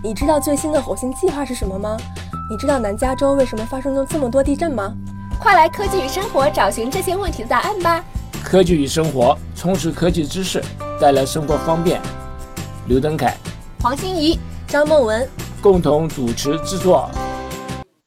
[0.00, 1.96] 你知道最新的火星计划是什么吗？
[2.48, 4.94] 你知道南加州为什么发生了这么多地震吗？
[5.40, 8.04] 快来科技与生活找寻这些问题的答案吧！
[8.44, 10.62] 科技与生活，充实科技知识，
[11.00, 12.00] 带来生活方便。
[12.86, 13.36] 刘登凯、
[13.82, 14.38] 黄欣怡、
[14.68, 15.28] 张梦文
[15.60, 17.10] 共同主持制作。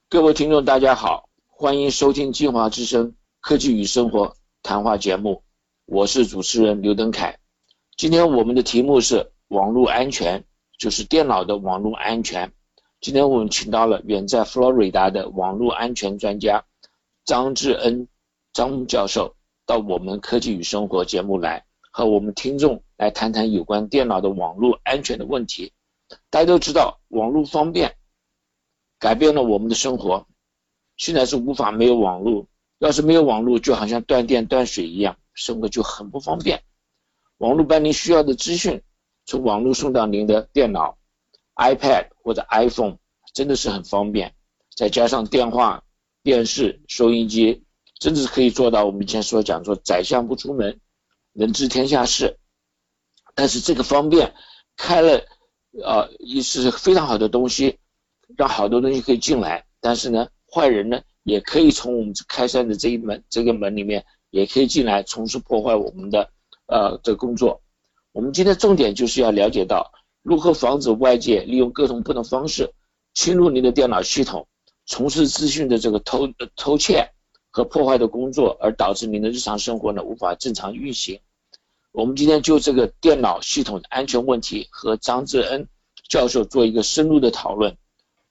[0.09, 4.33] 各位听众，大家好，欢迎收听金华之声科技与生活
[4.63, 5.43] 谈话节目，
[5.87, 7.35] 我是主持人刘登凯。
[7.97, 10.45] 今天我们的题目是网络安全。
[10.81, 12.51] 就是电脑的网络安全。
[13.01, 16.65] 今天我们请到了远在佛罗里达的网络安全专家
[17.23, 18.07] 张志恩
[18.51, 19.35] 张教授
[19.67, 25.71] 到我们科技与生活节目来，和我们听众来谈谈有关电脑的网络安全的问题。
[26.31, 27.95] 大家都知道，网络方便
[28.97, 30.25] 改变了我们的生活，
[30.97, 32.47] 现在是无法没有网络。
[32.79, 36.63] 要是没有网络，就好像断电断水一样，生活就很不方便。
[37.37, 38.81] 网络把您需要的资讯。
[39.31, 40.97] 从网络送到您的电脑、
[41.55, 42.97] iPad 或者 iPhone，
[43.33, 44.35] 真的是很方便。
[44.75, 45.85] 再加上电话、
[46.21, 47.63] 电视、收音机，
[47.97, 50.81] 真的是可以做到我们以前所讲说“宰相不出门，
[51.31, 52.39] 能知天下事”。
[53.33, 54.33] 但是这个方便
[54.75, 55.23] 开了，
[55.81, 57.79] 呃，也是非常好的东西，
[58.35, 59.65] 让好多东西可以进来。
[59.79, 66.29] 但是呢，坏人呢也可以从我们开山的这一门这个门里面，也可以进来，从事破坏我们的
[66.67, 67.61] 呃的工作。
[68.13, 72.73] 我们今天重点就是要了解到如何防止外界利用各种不同方式
[73.13, 74.47] 侵入您的电脑系统，
[74.85, 77.09] 从事资讯的这个偷偷窃
[77.49, 81.19] 和破坏的工作，而导致您的日常生活呢无法正常运行。
[81.93, 85.67] 我们今天就这个电脑系统的安全问题和张志恩
[86.09, 87.77] 教授做一个深入的讨论。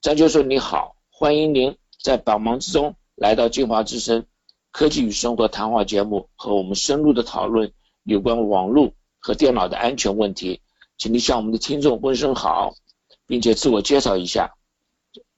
[0.00, 4.24] 张教授你好，欢迎您在百忙之中来到金华之声
[4.72, 7.72] 科技与生活谈话节目，和我们深入的讨论
[8.04, 8.92] 有关网络。
[9.20, 10.60] 和电脑的安全问题，
[10.96, 12.72] 请你向我们的听众问声好，
[13.26, 14.54] 并且自我介绍一下，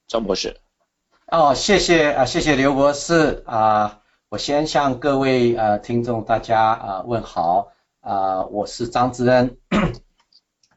[0.06, 0.56] 张博士。
[1.26, 9.58] 哦，谢谢啊，谢谢刘博士啊，我先向各位呃听众大家啊问好啊，我是张志恩，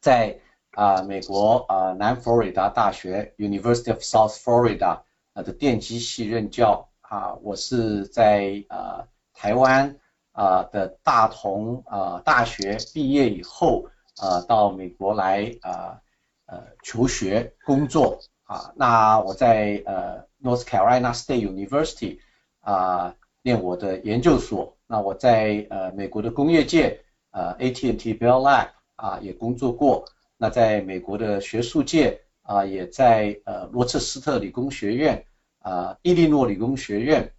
[0.01, 0.39] 在
[0.71, 5.01] 啊美国啊南佛罗里达大学 University of South Florida
[5.35, 9.97] 的电机系任教啊，我是在啊台湾。
[10.35, 13.85] 啊的大同啊大学毕业以后
[14.17, 15.99] 啊到美国来啊
[16.45, 22.19] 呃求学工作啊那我在呃 North Carolina State University
[22.59, 27.01] 啊念我的研究所那我在呃美国的工业界
[27.31, 30.05] 呃 AT&T Bell Lab 啊也工作过
[30.37, 35.25] 那在美国的学术界啊也在呃罗彻斯特理工学院
[35.59, 37.31] 啊伊利诺理工学院。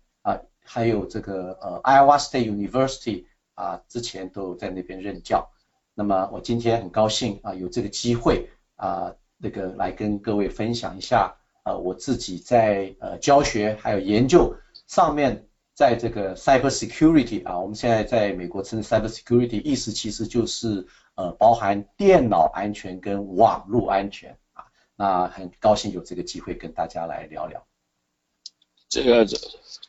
[0.67, 5.49] 还有这个呃，Iowa State University 啊，之前都在那边任教。
[5.95, 14.55] 那么我今天很高兴啊，有这个机会啊，那个来跟各位分享一下呃，我自己在呃教学还有研究
[14.89, 24.67] 上面，在这个 cyber security 啊，我们现在在美国称 cyber security，意思其实就是呃，包含电脑安全跟网络安全啊。
[24.97, 27.67] 那很高兴有这个机会跟大家来聊聊。
[28.97, 29.27] 这个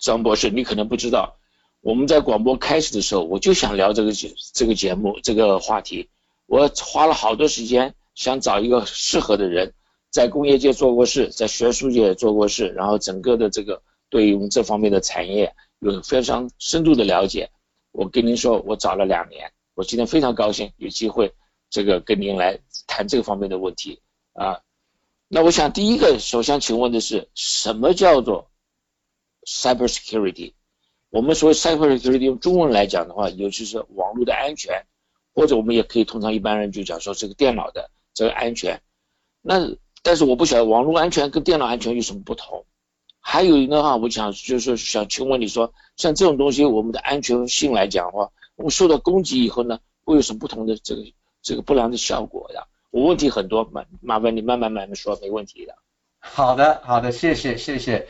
[0.02, 1.38] 张博士，你可能不知道，
[1.80, 6.10] 我们在广播开始的时候，我就想聊这个节这个节目这个话题，
[6.46, 9.74] 我花了好多时间想找一个适合的人，
[10.10, 17.50] 在工业界做过事，在学术界做过事，然后整个的这个对于我们这方面的产业有非常深度的了解。
[17.94, 21.34] 我跟您说，我找了两年，我今天非常高兴有机会
[21.70, 24.02] 这个跟您来谈这个方面的问题
[24.34, 24.60] 啊。
[25.30, 28.50] 那我想第一个首先请问的是，什么叫做
[29.48, 30.54] ？Cyber security，
[31.10, 34.86] 我们所谓 cyber security 用中文来讲的话，尤其是网络的安全，
[35.34, 38.82] 或者我们也可以通常一般人就讲说这个电脑的这个安全。
[39.42, 42.66] 那但是我不晓得网络安全跟电脑安全有什么不同。
[43.20, 51.04] 还有一的话，我想就是想请问你说，像这种东西，我们的安全性来讲的话，我们受到攻击以后呢，会有什么不同的这个
[51.42, 52.68] 这个不良的效果呀？
[52.90, 55.76] 我问题很多，麻麻烦你慢慢慢慢说，没问题的。
[56.20, 58.08] 好的，好的，谢谢，谢谢。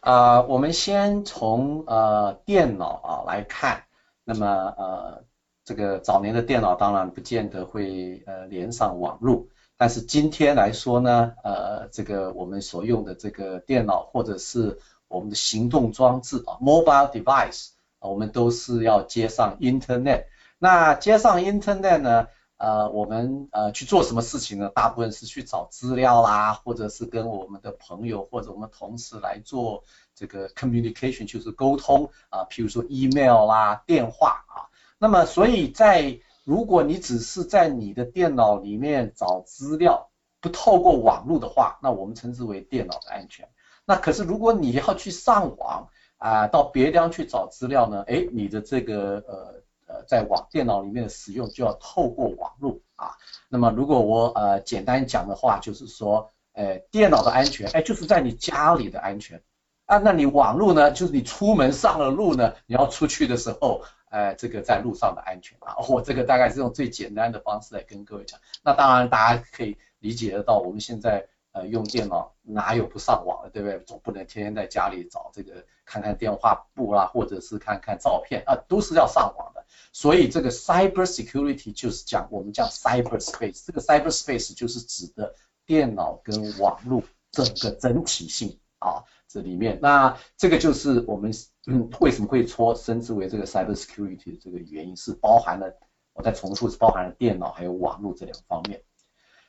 [0.00, 3.84] 啊，我们先从呃电脑啊来看，
[4.24, 4.46] 那么
[4.78, 5.24] 呃
[5.62, 20.24] 这个早年的电脑当然不见得会呃连上网络，但是今天来说呢，呃这个我们所用的这个电脑或者是我们的行动装置啊 mobile device，我们都是要接上 internet，
[20.58, 22.26] 那接上 internet 呢？
[22.60, 24.70] 呃，我们呃去做什么事情呢？
[24.74, 29.82] 大部分是去找资料啦，或者是跟我们的朋友或者我们同事来做
[30.14, 34.68] 这个 communication，就是沟通啊，譬如说 email 啦、电话啊。
[34.98, 40.10] 那么，所以在如果你只是在你的电脑里面找资料
[40.42, 43.48] 不透过网络的话，那我们称之为电脑的安全。
[43.86, 48.04] 那可是如果你要去上网啊，到别地方去找资料呢？
[48.06, 53.16] 哎，你的这个呃呃，在网电脑里面的使用就要透过网络啊。
[53.48, 59.42] 那么如果我呃简单讲的话，就是说，呃，电脑的安全，哎，就是在你家里的安全
[59.86, 59.98] 啊。
[59.98, 65.76] 那你网络呢，就是你出门上了路呢，你要出去的时候，呃，这个在路上的安全啊。
[65.88, 68.38] 我这个大概是用最简单的方式来跟各位讲。
[68.62, 71.26] 那当然大家可以理解得到，我们现在。
[71.52, 73.80] 呃，用电脑哪有不上网的，对不对？
[73.80, 79.64] 总不能天天在家里找这个看看电话簿啦，或者是看看照片啊，都是要上网的。
[79.92, 85.34] 所以这个 cyber security 就是讲我们叫 cyber space，这个 cyber space 就是指的
[85.66, 87.02] 电脑跟网络
[87.32, 91.32] 整个整体性啊，这里面那这个就是我们
[91.66, 95.74] 嗯为什么会说称之为这个 cyber security 的这个原因是包含了，
[96.12, 98.84] 我再重复是包含了电脑还有网络这两方面。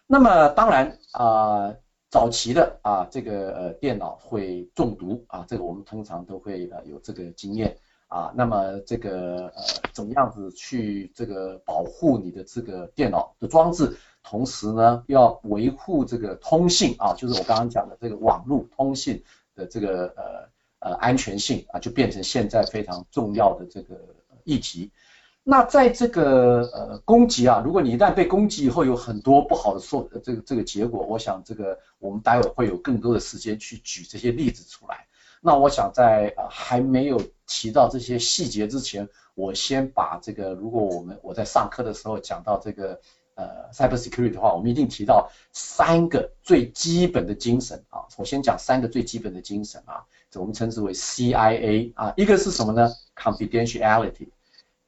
[0.08, 1.76] 那么当然啊。
[2.12, 7.78] 早期的啊，这个呃电脑会中毒啊，这个我们通常都会呃有这个经验
[8.08, 8.34] 啊。
[8.36, 9.64] 那么这个呃
[9.94, 19.24] 怎么样子去这个保护你的这个电脑的装置，同时呢要维护这个通信啊，就是我刚刚讲的这个网络通信
[19.56, 23.96] 的这个呃呃安全性啊，就变成现在非常重要的这个
[24.44, 24.92] 议题。
[25.44, 35.08] 那在这个呃攻击啊，如果你一旦被攻击以后，有很多不好的受这个这个结果，我想这个我们待会会有更多的时间去举这些例子出来。
[35.42, 43.02] 那我想在呃还没有提到这些细节之前，我先把这个如果我们我在上课的时候讲到这个
[43.34, 48.06] 呃 cyber security 的话，我们一定提到三个最基本的精神啊。
[48.18, 54.28] 我先讲三个最基本的精神啊，这我们称之为 CIA 啊，一个是什么呢？Confidentiality。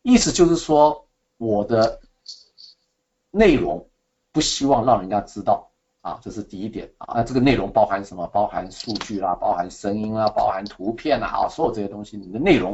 [0.03, 1.07] 意思就是说，
[1.37, 2.01] 我的
[3.31, 3.89] 内容
[4.31, 5.71] 不希望让人家知道
[6.01, 7.15] 啊，这是第一点啊。
[7.15, 8.27] 那这个内容包含什么？
[8.27, 12.73] 包含数据啦，包含声音啦，包含图片啦啊，所有这些东西，你的内容。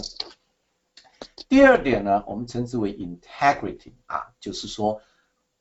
[1.48, 5.02] 第二点呢，我们称之为 integrity 啊，就是说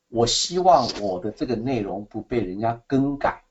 [0.07, 3.43] 我希望我的这个内容不被人家更改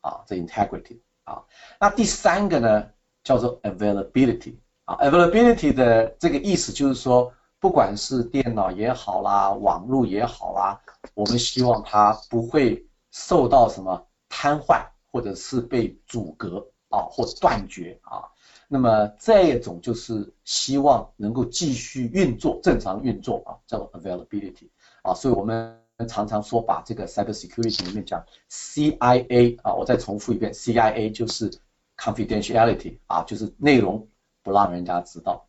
[0.00, 1.44] 啊，这 integrity 啊。
[1.78, 2.90] 那第三个呢，
[3.22, 7.32] 叫做 availability 啊，availability 的这个意思就是说。
[7.58, 10.78] 不管是电脑也好啦，网络也好啦，
[11.14, 18.28] 我们希望它不会受到什么瘫痪，或者是被阻隔啊，或断绝啊。
[18.68, 24.68] 那么这种就是希望能够继续运作，正常运作啊，叫做 availability
[25.02, 25.14] 啊。
[25.14, 31.50] 所以我们常常说把这个 cyber security 里面讲 CIA 啊，我再重复一遍，CIA 就是
[31.96, 34.06] confidentiality 啊，就是内容
[34.46, 35.48] 不让人家知道。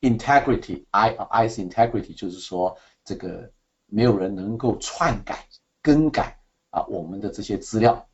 [0.00, 3.50] Integrity，I I is integrity，就是说这个
[3.84, 5.46] 没有人能够篡改、
[5.82, 6.40] 更改
[6.70, 8.08] 啊我们的这些资料。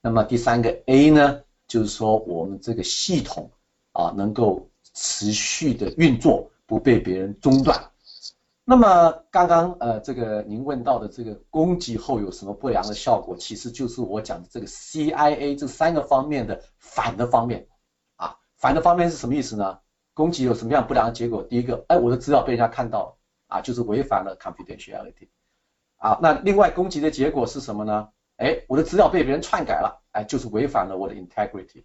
[0.00, 3.50] 那么第三个 A 呢，就是说我们这个系统
[3.90, 7.90] 啊能够持续的运作，不被别人中断。
[8.64, 17.66] 那么刚刚呃这个您问到的这个攻击后有什么不良的效果，其实就是我讲的这个 CIA 这三个方面的反的方面，
[18.60, 19.80] 反的方面是什么意思呢？
[20.12, 21.42] 攻击有什么样不良的结果？
[21.42, 23.16] 第一个，哎，我的资料被人家看到，
[23.46, 25.28] 啊，就是违反了 confidentiality，
[25.96, 28.10] 啊，那另外攻击的结果是什么呢？
[28.36, 31.84] 哎，我的资料被别人篡改了，哎，就是违反了我的 integrity。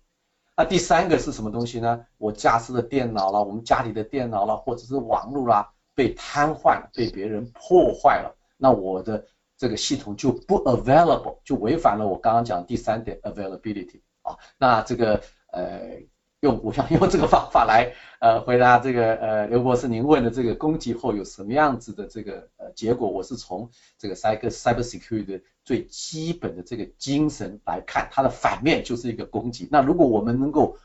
[0.57, 2.05] 那第三个是什么东西呢？
[2.17, 15.21] 我驾驶的电脑了，我们家里的电脑了，或者是网络啦，被瘫痪，被别人破坏了，那我的这个系统就不 available，就违反了我刚刚讲的第三点 availability，啊，那这个
[15.53, 16.03] 呃。
[16.45, 29.67] 用我想 用这个方法来呃回答这个呃刘博士您问的这个攻击后有什么样子的这个呃结果，我是从这个 cyber cyber security 的最基本的这个精神来看，它的反面就是一个攻击。
[29.71, 30.77] 那如果我们能够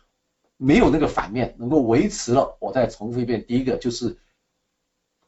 [0.57, 4.17] 没有那个反面，能够维持了，我再重复一遍，第一个就是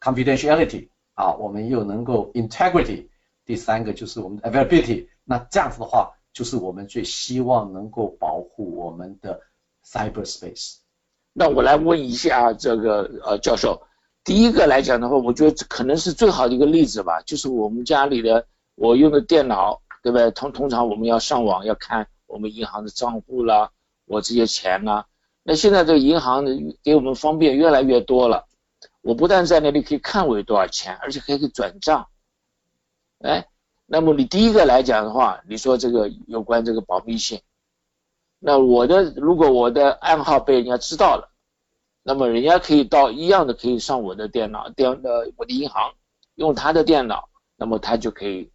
[0.01, 3.07] confidentiality 啊，我们又能够 integrity，
[3.45, 9.41] 第三个就是我们的 availability，那这样子的话，就是我们最希望能够保护我们的。
[9.85, 10.77] Cyberspace，
[11.33, 13.81] 那我来问一下这个呃教授，
[14.23, 20.31] 第一个来讲的话，我觉得可能是最好的一个例子吧，就是我们家里的我用的电脑，对不对？
[20.31, 23.71] 通通常我们要上网要看我们银行的账户啦，
[24.05, 25.05] 我这些钱啦，
[25.43, 26.45] 那现在这个银行
[26.81, 28.47] 给我们方便越来越多了，
[29.01, 32.07] 我不但在那里可以看我有多少钱，而且还可以转账，
[33.19, 33.47] 哎，
[33.85, 37.41] 那么你第一个来讲的话，你说这个有关这个保密性。
[38.45, 41.31] 那我的如果我的暗号被人家知道了，
[42.03, 45.93] 那么人家可以到一样的可以上我的电脑电呃我的银行
[46.35, 48.51] 用他的电脑，那么他就可以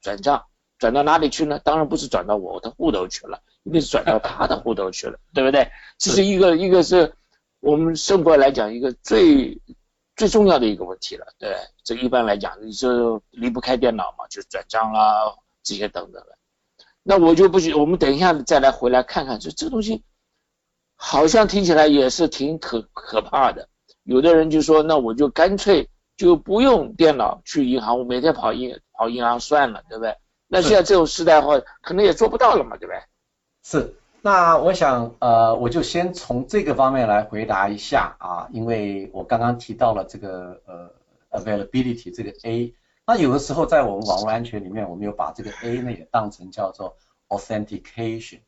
[0.00, 0.44] 转账，
[0.78, 1.58] 转到哪里去呢？
[1.64, 5.68] 当然不是转到我的户头去了，一定是转到他的户头去了，对不对？
[5.98, 7.12] 这是一个一个是
[7.58, 9.60] 我们生活来讲一个最
[10.14, 16.38] 最重要的一个问题了，对，这一般来讲你就离不开电脑嘛，就转账啦这些等等的。
[17.06, 20.02] 那我就不许，我们等一下再来回来看看，就这个东西
[20.96, 23.68] 好像听起来也是挺可可怕的。
[24.02, 30.16] 有的人就说，那我就干脆就不用电脑去银行，我每天跑银跑银行算了，对不对？
[30.48, 33.00] 那现在这种时代的话，可能也做不到了嘛，对不对？
[33.62, 33.94] 是。
[34.22, 40.90] 那我想，呃，我就先从这个方面来回答一下啊，因为我刚刚提到了这个呃
[41.38, 42.72] availability 这个 A，
[43.06, 46.96] 那有的时候在我们网络安全里面，我们有把这个 A 呢也当成叫做
[47.28, 48.40] authentication，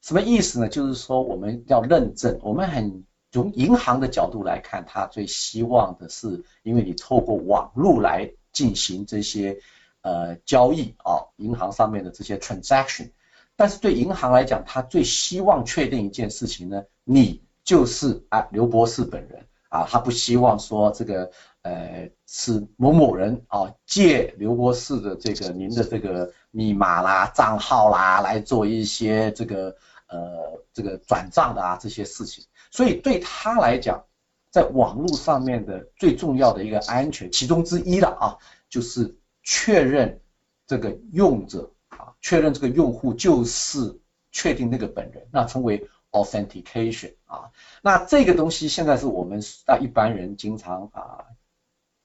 [0.00, 0.68] 什么意思呢？
[0.68, 9.60] 就是说我们要认证，我们很从银行的角度来看，他最希望的是，因为你透过网络来进行这些。
[10.02, 13.10] 呃，交易啊，银行上面的这些 transaction，
[13.54, 29.76] 但是对银行来讲，他最希望确定一件事情呢，你就是啊刘博士本人啊，他不希望说这个呃是某某人啊借刘博士的这个您的这个密码啦、账号啦来做一些这个
[30.08, 34.04] 呃这个转账的啊这些事情，所以对他来讲，
[34.50, 38.38] 在网络上面的最重要的一个安全其中之一了啊，
[38.68, 39.16] 就是。
[39.42, 40.20] 确认
[40.66, 43.98] 这个用者啊，确认这个用户就是
[44.30, 47.50] 确定那个本人，那称为 authentication 啊。
[47.80, 51.24] 那这个东西现在是我们啊一般人经常啊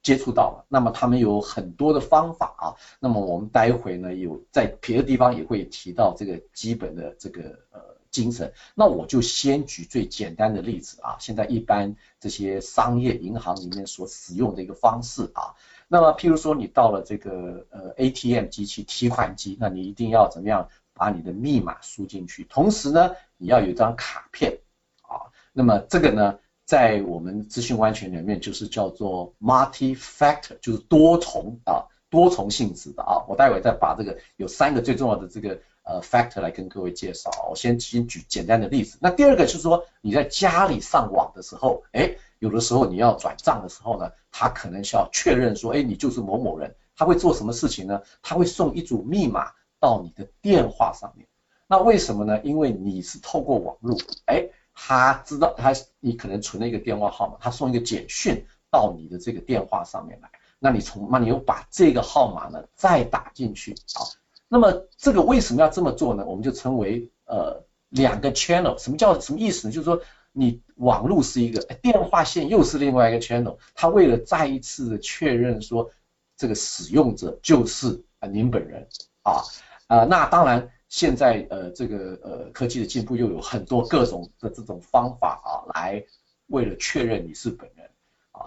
[0.06, 0.66] 接触到了。
[0.70, 2.66] 那么他们有很多的方法啊。
[3.00, 7.82] 那么我们待会呢有在别的地方也会提到这个基本的这个呃
[8.12, 8.54] 精神。
[8.76, 11.18] 那我就先举最简单的例子啊。
[11.20, 15.56] 现在一般这些商业银行里面所使用的一个方式啊。
[15.88, 22.44] 那么，譬如说你到了这个呃 ATM 机器提款机，那你一定要怎么样把你的密码输进去？
[22.46, 24.60] 同时呢，你要有一张卡片
[25.02, 25.34] 啊。
[25.54, 33.24] 那么这个呢，在我们资讯安全里面就是叫做 multi-factor，就是多重啊，多重性质的啊。
[33.28, 37.30] 我待会再把这个有三个最重要的这个呃 factor 来跟各位介绍。
[37.50, 38.98] 我先先举简单的例子。
[39.00, 42.18] 那第二个就是说你在家里上网的时候，哎。
[42.40, 48.02] 有的时候你要转账的时候呢，他可能需要确认说，哎，你就是某某人，他会做什么事情呢？
[48.22, 51.28] 他会送一组密码到你的电话上面。
[51.66, 52.42] 那为什么呢？
[52.44, 60.30] 因为你是透过网络，哎，他知道他你可能存了一个电话号码，他送一个简讯到你的这个电话上面来。
[60.60, 64.06] 那你从那你又把这个号码呢再打进去啊？
[64.48, 66.24] 那么这个为什么要这么做呢？
[66.26, 68.78] 我们就称为呃两个 channel。
[68.78, 69.74] 什么叫什么意思呢？
[69.74, 70.02] 就是说。
[70.38, 75.90] 你网络是一个，电话线又是另外一个 channel，他为了再一次的确认说
[76.36, 78.90] 这个使用者就是啊您本人
[79.22, 79.40] 啊
[79.88, 86.06] 啊，那当然现在呃这个呃科技的进步又有很多各种的这种方法啊，来
[86.48, 87.90] 为了确认你是本人，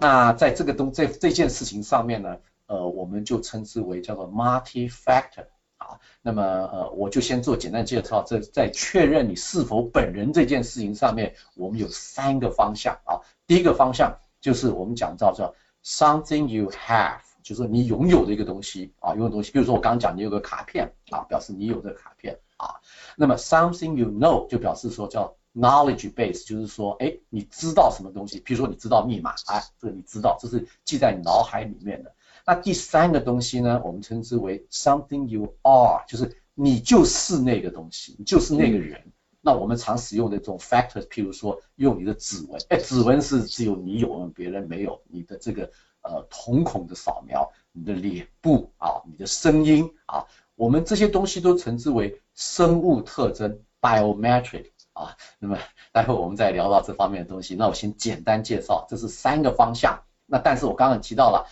[0.01, 5.45] 那在这个东这这件事情上面呢，呃我们就称之为叫做 multi factor。
[5.77, 8.25] 啊，那么呃，我就先做简单介绍。
[8.27, 13.21] 这在确认你是否本人这件事情上面，我们有三个方向啊。
[13.47, 19.51] 第一个方向就是我们讲到叫 something you have，就是你拥有的一个东西啊，拥有东西。
[19.53, 22.77] 比如说我刚刚讲你有个卡片啊，表示你有这个卡片啊。
[23.17, 28.41] 那么 something you know 就表示说叫 knowledge base，就是说哎，你知道什么东西？
[28.41, 32.15] 比如说你知道密码，哎，这个你知道，这是记在你脑海里面的。
[32.47, 39.13] 那第三个东西呢，我们称之为 something you are，就是你就是那个东西，你就是那个人。
[39.41, 45.01] 那我们常使用的这种 factors，譬如说用你的指纹，哎，指纹是只有你有，别人没有。
[45.07, 45.71] 你的这个
[46.09, 55.17] 呃瞳孔的扫描，你的脸部啊，你的声音啊，我们这些东西都称之为生物特征 biometric 啊。
[55.39, 55.59] 那么
[55.93, 57.55] 待会我们再聊到这方面的东西。
[57.55, 60.03] 那我先简单介绍，这是三个方向。
[60.27, 61.47] 那但是我刚刚提到了。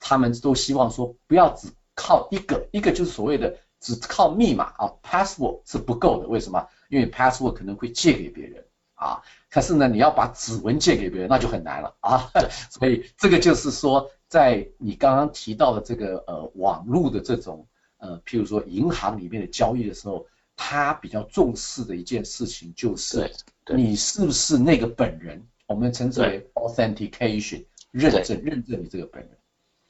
[0.00, 6.28] 他们都希望说，不要只靠一个，一个就是所谓的只靠密码啊，password 是不够的。
[6.28, 6.68] 为什么？
[6.88, 9.22] 因为 password 可能会借给别人啊。
[9.50, 12.30] 可是呢，你要把指纹借给别人，那就很难了啊。
[12.70, 17.66] 所以这个就是说，在你刚刚提到的这个呃网络的这种
[17.98, 20.26] 呃，譬如说银行里面的交易的时候，
[20.56, 23.30] 他比较重视的一件事情就是，
[23.74, 25.42] 你是不是那个本人？
[25.66, 29.30] 我们称之为 authentication，认证认证你这个本人。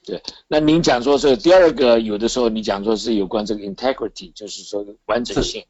[0.04, 5.64] 对，那您讲说是第二个，有的时候你讲说是有关这个 integrity，就是说完整性。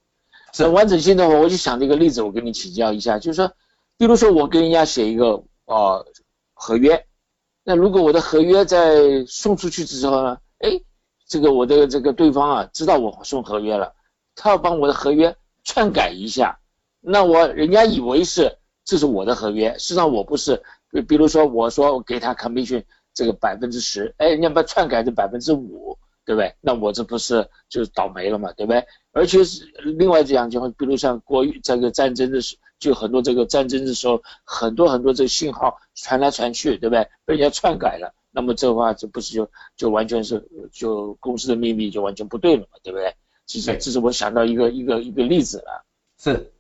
[0.55, 3.53] 是完整性的话，我就想这个例子，我跟你请教一下，就是说，
[3.99, 6.05] 比如说我跟人家写一个啊
[6.55, 7.05] 合约，
[7.65, 10.81] 那如果我的合约在送出去之后呢，哎，
[11.27, 13.93] 这个我的这个对方啊知道我送合约了，
[14.37, 16.61] 他要帮我的合约篡改一下，
[17.01, 20.63] 那我人家以为是这是我的合约，实际上我不是。
[20.91, 26.55] 比比如说我说我给他 commission 这个百分之十，哎，人家把篡改成百分之五，对不对？
[26.63, 28.87] 那我这不是就倒霉了嘛，对不对？
[29.13, 37.09] 而且是另外这样情况，比如像国这个战争的时，就很多这个战争的时候，很多很多这个信号传来传去，对不对？
[37.25, 38.15] 被人家篡改了。
[38.31, 43.15] 那么这话这不是就就完全是就公司的秘密就完全不对了嘛，对不对？
[43.47, 45.85] 这是这是我想到一个一个一个例子了。
[46.19, 46.53] 是，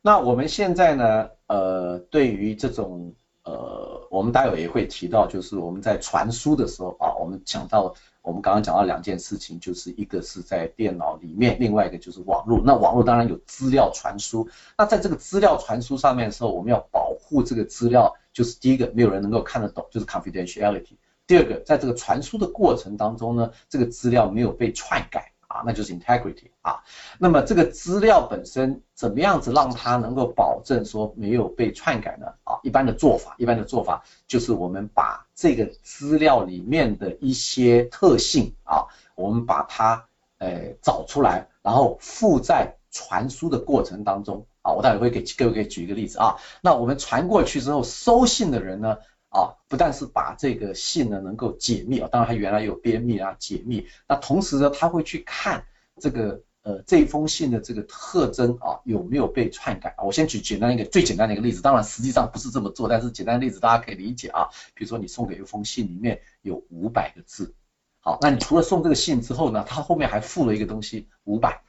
[0.00, 12.60] 那我们现在呢，呃，对于这种呃，我们待会也会提到，就是我们在传输的时候啊，我们讲到我们刚刚讲到两件事情，就是一个是在电脑里面，另外一个就是网络。
[12.64, 20.96] 那网络当然有资料传输，那在这个资料传输上面的时候，我们要保护这个资料，就是第一个没有人能够看得懂，就是 confidentiality。
[21.26, 25.32] 第二个，在这个传输的过程当中呢，这个资料没有被篡改
[25.66, 26.82] 那就是 integrity 啊。
[27.18, 32.26] 那么这个资料本身怎么样子让它能够保证说没有被篡改呢？
[32.44, 40.06] 啊，一般的做法，一般的做法就是我们把这个资料里面的一些特性啊，我们把它
[40.38, 44.72] 呃找出来，然后附在传输的过程当中啊。
[44.72, 46.36] 我待会会给各位给举一个例子啊。
[46.62, 48.98] 那我们传过去之后，收信的人呢？
[49.30, 55.66] 啊，不但是把这个信呢能够解密啊，当然他原来有编密啊解密，那同时呢他会去看
[56.00, 60.02] 这个呃这封信的这个特征啊有没有被篡改啊。
[60.02, 64.48] 我先举简单一个最简单的一个例子，当然实际上不是这么做，但是简单的例子大家可以理解啊。
[64.74, 67.54] 比如说你送给一封信里面有五百个字，
[68.00, 71.62] 好，那你除了送这个信之后呢，他后面还附了一个东西五百，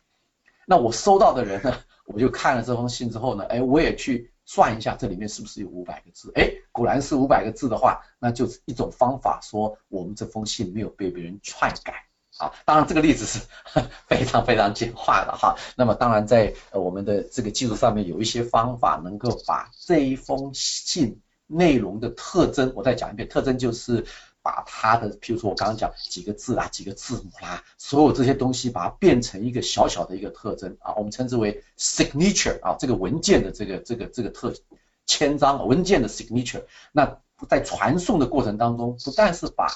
[0.66, 1.78] 那我收到的人呢，
[2.08, 4.31] 我就看了这封信之后呢，哎，我也去。
[4.54, 6.30] 算一下这里面是不是有五百个字？
[6.36, 12.52] 哎，果然是五百个字的话，那就是一种方法，说我们这封信没有被别人篡改啊。
[12.66, 13.40] 当然这个例子是
[14.08, 15.56] 非常非常简化的哈。
[15.78, 24.06] 那么当然在我们的这个技术上面有一些方法能够把这一封信内容的特征，我再讲一遍，特征就是。
[24.44, 34.54] 把它的，譬如说我刚刚讲几个字啦，几个字母啦，所有这些东西，把它变成一个小小的一个特征啊，我们称之为 signature 啊，这个文件的这个这个这个特
[35.06, 36.64] 签章文件的 signature。
[36.92, 39.68] 那在传送的过程当中，不但是把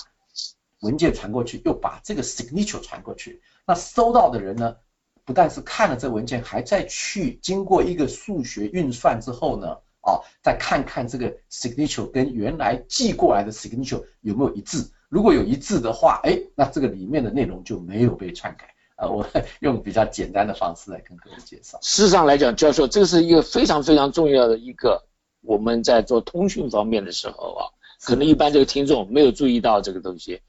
[0.82, 3.42] 文件传过去，又把这个 signature 传过去。
[3.68, 4.78] 那收到的人呢，
[5.26, 9.78] 不但是看了这文件，还在去经过一个数学运算之后呢。
[10.06, 18.74] 啊，再看看这个 signature 跟原来寄过来的 signature 有没有一致，如果有一致的话，哎，那这个里面的内容就没有被篡改。
[18.98, 19.28] 呃，我
[19.60, 21.80] 用比较简单的方式来跟各位介绍。
[21.82, 25.04] 事实上来讲，教授，这是一个非常非常重要的一个，
[25.42, 27.62] 我们在做通讯方面的时候啊，
[28.00, 30.40] 可能一般这个听众没有注意到这个东西。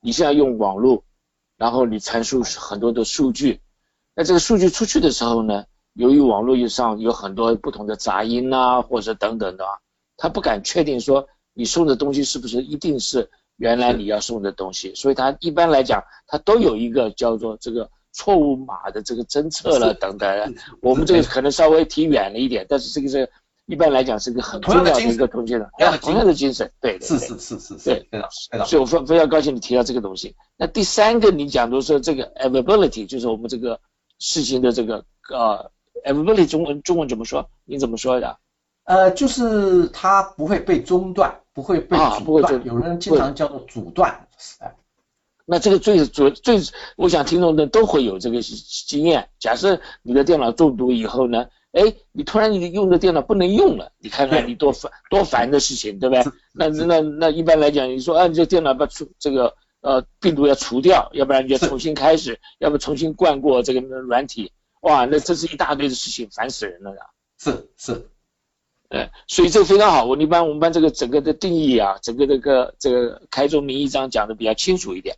[0.00, 1.02] 你现在用网络，
[1.56, 3.60] 然后你传输很多的数据，
[4.14, 5.64] 那这个数据出去的时候呢？
[5.96, 9.64] 由于网络上有很多不同的杂音啊，或者等等的，
[10.18, 20.54] 他不敢确定说你送的东西是不是一定是原来你要送的东西，所以他一般来讲，他都有一个叫做这个错误码的这个侦测了等等。
[20.82, 23.30] 我们这个可能稍微提远了一点，但是这个是
[23.64, 25.70] 一般来讲是一个很重要的一个东西的，
[26.02, 28.06] 同样的精神，对，是是是是，对，
[28.66, 30.36] 所以我非非常高兴你提到这个东西。
[30.58, 33.80] 那第三个你讲的是这个 availability，就是我们这个
[34.18, 35.70] 事情的这个呃。
[36.06, 37.50] Availability 中文中文怎么说？
[37.64, 38.38] 你怎么说的？
[38.84, 42.64] 呃，就是它不会被中断，不会被阻断。
[42.64, 44.28] 有人经常叫做阻断。
[44.60, 44.76] 哎，
[45.44, 46.60] 那这个最主最，
[46.96, 49.28] 我想听众的都会有这个经验。
[49.40, 56.24] 假设你的电脑中毒以后呢，哎，你突然你用的电脑不能用了，你看看你多烦多烦的事情，对不对？
[56.52, 64.52] 那那那一般来讲，你说啊，你这电脑把除这个呃病毒要除掉，要不然你就重新开始，要不重新灌过这个软体。
[64.86, 67.02] 哇，那这是一大堆的事情，烦死人了呀！
[67.38, 68.08] 是是，
[68.88, 70.04] 呃，所以这个非常好。
[70.04, 75.16] 我一般我们班这个整个的定义啊，整个这个这个开宗明义章讲的比较清楚一点。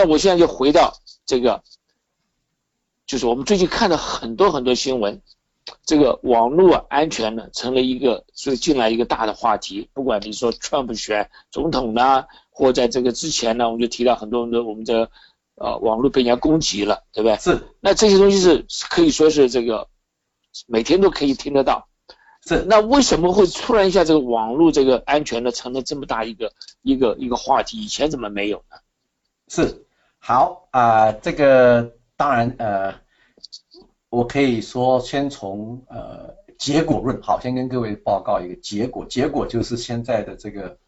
[0.00, 0.94] 那我现在就回到
[1.26, 1.62] 这个，
[3.06, 5.20] 就是我们最近看了很多很多新闻，
[5.84, 9.90] 这个网络安全呢，成了一个所以进来一个大的话题。
[9.92, 15.10] 不管你说 Trump 选总统呢，或在这个之前呢，我们就提到很多很多我们的
[15.56, 17.36] 呃网络被人家攻击了，对不对？
[17.36, 17.60] 是。
[17.80, 19.86] 那这些东西是可以说是这个
[20.66, 21.88] 每天都可以听得到。
[22.46, 22.64] 是。
[22.66, 27.82] 那为什么会突然一下这个网络这个安全呢成了这么大一个一个一个话题？
[27.82, 28.78] 以前怎么没有呢？
[29.48, 29.84] 是。
[30.20, 32.94] 好啊，这个当然呃。
[34.12, 39.06] 我可以说，先从呃结果论，好，先跟各位报告一个结果。
[39.06, 40.78] 结果就是现在的这个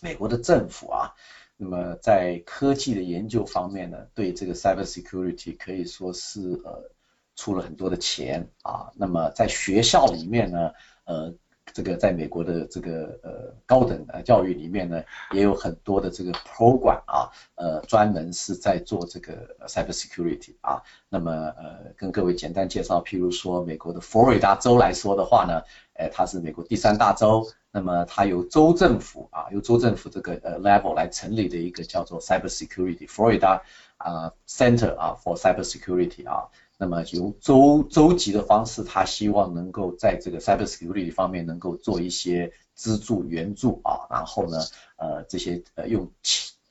[0.00, 1.14] 美国的政府啊，
[1.56, 6.90] 那么在科技的研究方面呢，对这个 cyber security 可以说是呃
[7.36, 8.90] 出了很多的钱啊。
[8.96, 10.72] 那么在学校里面呢，
[11.04, 11.32] 呃。
[11.72, 20.82] 这个在美国的这个呃高等呃教育里面呢，也有很多的这个 program 啊，呃专门是在做这个 cyber security 啊。
[21.08, 25.62] 那么呃跟各位简单介绍，譬如说美国的佛罗里达州来说的话呢，
[25.94, 33.62] 呃它是美国第三大州，那么它由州政府啊由州政府这个呃 level 来成立的一个叫做 cyber security Florida
[33.96, 36.50] 啊 Center 啊 for cyber security 啊。
[36.76, 44.58] 那么由州州级的方式，他希望能够在这个 cybersecurity 方面能够做一些资助援助啊，然后呢，
[44.96, 46.10] 呃，这些呃用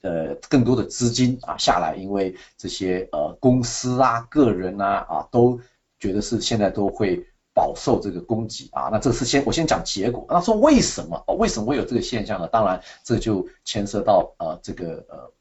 [0.02, 5.60] 呃更多的资金啊下来，因为这些呃公司啊、个人啊啊都
[6.00, 8.90] 觉得是现在都会饱受这个攻击啊。
[8.92, 11.24] 那这是先我先讲结果，那说为什么？
[11.38, 12.48] 为什么会有这个现象呢？
[12.50, 15.32] 当然这就牵涉到呃这个呃。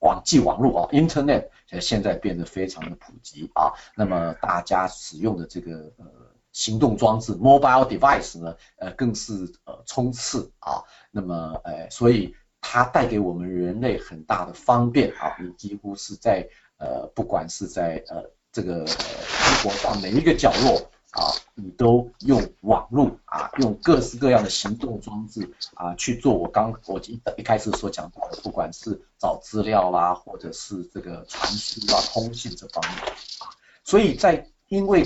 [0.00, 1.48] 网际网络啊，Internet
[1.80, 6.06] 现在变得非常的普及啊，那么大家使用的这个呃
[6.52, 20.89] 行动装置 Mobile Device 呢，呃更是呃冲刺啊，那么呃所以它带给我们人类很大的方便啊，你几乎是在呃不管是在呃这个呃生活上每一个角落。
[21.10, 26.34] 啊，你都用网络啊，用各式各样的行动装置啊去做。
[26.34, 33.02] 我刚我一一开始所讲到的，不管是找资料啦，或者是这个传输啊、通信这方面
[33.40, 33.50] 啊，
[33.82, 35.02] 所以在因为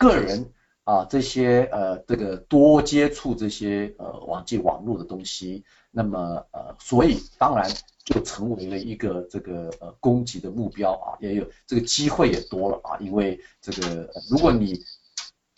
[0.00, 7.70] 个人啊这些呃这个多接触这些呃网际网络的东西，那么呃所以当然
[8.04, 14.82] 就成为了一个这个呃攻击的目标啊，也有这个机会也多了啊，因为这个如果你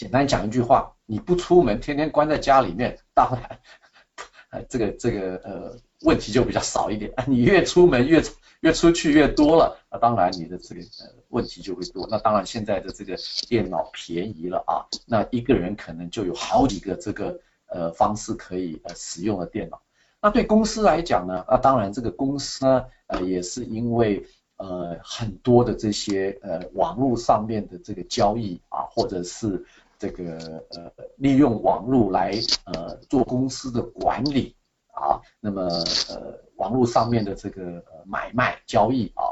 [0.01, 3.61] 简单讲一句话，你不出门，天天关在家里面，当然，
[4.49, 7.13] 呃，这个这个呃问题就比较少一点。
[7.29, 8.23] 你越出门越
[8.61, 12.09] 越出去越多了，那当然你的这个呃问题就会多。
[12.11, 13.15] 那当然现在的这个
[13.47, 19.83] 电脑便宜了啊，那一个人可能就有好几个这个呃方式可以呃使用的电脑。
[20.23, 24.27] 那对公司来讲呢，那当然这个公司呢呃也是因为。
[24.63, 29.65] 呃，很多的这些呃网络上面的这个交易啊，或者是
[30.01, 32.33] 这个呃利用网络来
[32.65, 34.57] 呃做公司的管理
[34.93, 35.63] 啊，那么
[36.09, 39.23] 呃网络上面的这个买卖交易啊，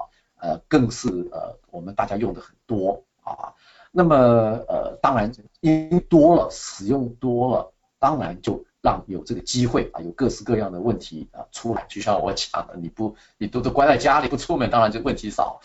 [0.41, 3.55] 呃更是呃我们大家用的很多啊，
[3.91, 4.15] 那么
[4.69, 8.65] 呃当然因多了使用多了，当然就。
[8.81, 15.61] 让有这个机会啊，有各式各样的问题啊出来，就像我讲的，你不你都都关在家里不出门，当然就问题少。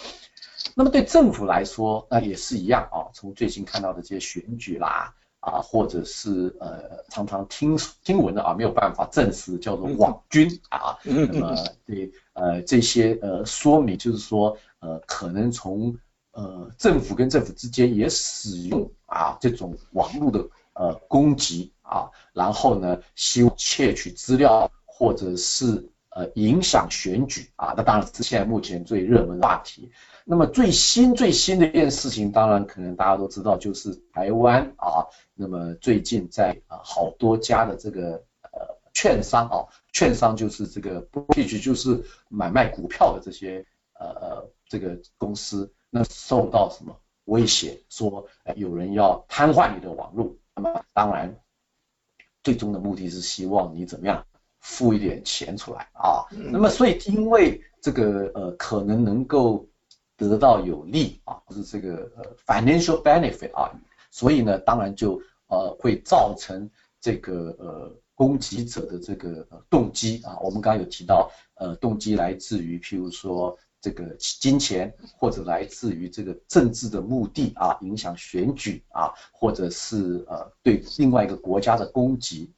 [0.75, 3.09] 那么对政府来说，那也是一样啊。
[3.13, 10.97] 从最近看到的这些选举啦啊，或者是呃常常听听闻的啊，没有办法证实叫做网军啊。
[11.03, 11.55] 那么
[11.85, 15.97] 对呃这些呃说明就是说呃可能从
[16.31, 21.71] 呃政府跟政府之间也使用啊这种网络的呃攻击。
[21.85, 29.91] 啊，然后呢，希望窃取资料或者是呃影响选举啊，那当然是现在目前最热门的话题。
[30.25, 43.65] 那么最新最新的一件事情，当然可能大家都知道，就是台湾啊，那么最近在啊好多家的这个呃券商啊，券商就是这个 brokerage 就是买卖股票的这些
[43.99, 47.81] 呃呃这个公司，那受到什么威胁？
[47.89, 51.37] 说有人要瘫痪你的网络，那么当然。
[52.43, 54.25] 最终的目的是希望你怎么样
[54.59, 56.27] 付一点钱出来啊？
[56.51, 59.65] 那么所以因为这个呃可能能够
[60.29, 63.71] 得到有利啊，就是这个呃 financial benefit 啊，
[64.11, 70.37] 所以呢当然就呃会造成这个呃攻击者的这个动机啊。
[70.41, 73.57] 我们刚刚有提到呃动机来自于譬如说。
[73.83, 82.49] 这个金钱或者来自于这个政治的目的啊，影响选举啊，或者是呃对另外一个国家的攻击，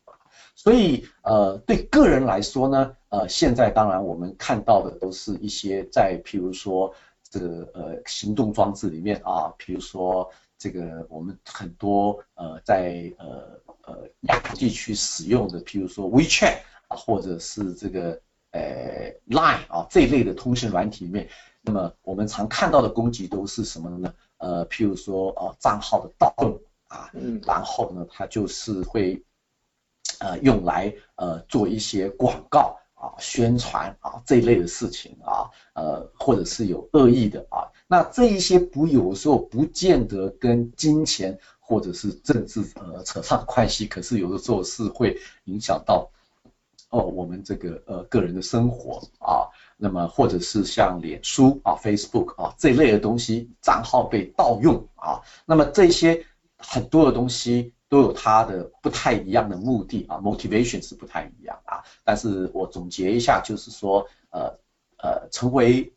[0.54, 6.94] 所以呃对个人来说呢，呃现在当然我们看到的都是一些在譬如说
[7.36, 18.22] 这个呃行动装置里面啊，譬如说这个我们很多呃在呃呃亚洲地区使用的，譬如说 WeChat 啊，或者是这个
[18.52, 21.28] 呃 Line 啊这一类的通讯软体里面，
[21.62, 24.14] 那么我们常看到的攻击都是什么呢？
[24.38, 27.12] 呃，譬如说呃账号的盗用啊，
[27.46, 29.22] 然后呢，它就是会
[30.20, 37.70] 呃用来呃做一些广告啊、宣传啊这一类的事情啊，呃或者是有恶意的啊。
[37.88, 46.10] 那这一些不有时候不见得跟金钱或者是政治呃扯上关系，可是有的时候是会影响到
[46.90, 56.26] 哦我们这个呃个人的生活啊，那么或者是像脸书啊 Facebook 啊这一类的东西账号被盗用啊，那么这些
[56.58, 64.60] 很多的东西都有它的不太一样的目的啊，motivation 是不太一样啊，但是我总结一下就是说呃
[64.98, 65.92] 呃成为。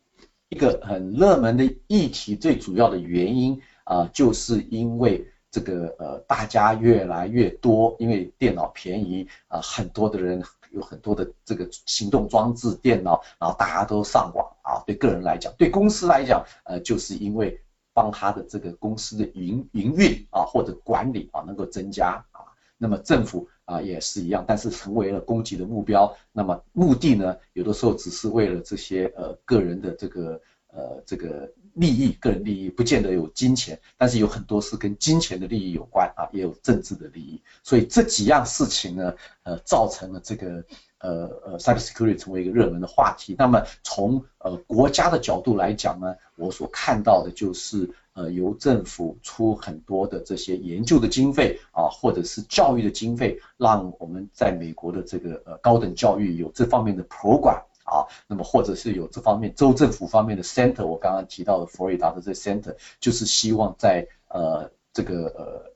[0.51, 14.81] 一个很热门的议题，最主要的原因啊，就是因为这个呃，大家越来越多，因为电脑便宜啊，很多的人有很多的这个行动装置电脑，然后大家都上网啊。
[14.87, 17.61] 对个人来讲，对公司来讲，呃，就是因为
[17.99, 22.39] 帮他的这个公司的营营运啊或者管理啊能够增加啊，
[22.77, 23.49] 那么政府。
[23.69, 26.17] 啊，也是一样，但是成为了攻击的目标。
[26.31, 30.41] 那么目的呢，有的时候只是为了这些呃个人的这个
[30.73, 37.41] 呃这个利益，个人利益不见得有金钱，但是有很多是跟金钱的利益有关啊，也有政治的利益。
[37.63, 39.13] 所以这几样事情呢，
[39.43, 40.65] 呃，造成了这个
[40.99, 43.35] 呃呃 cybersecurity 成为一个热门的话题。
[43.37, 47.89] 那么从呃国家的角度来讲呢，我所看到的就是。
[48.13, 65.71] 呃，由政府出很多的这些研究的经费啊，或者是教育的经费，让我们在美国的这个呃高等教育有这方面的 program 啊，那么或者是有这方面州政府方面的 center，我刚刚提到的佛罗里达的这 center，就是希望在呃这个呃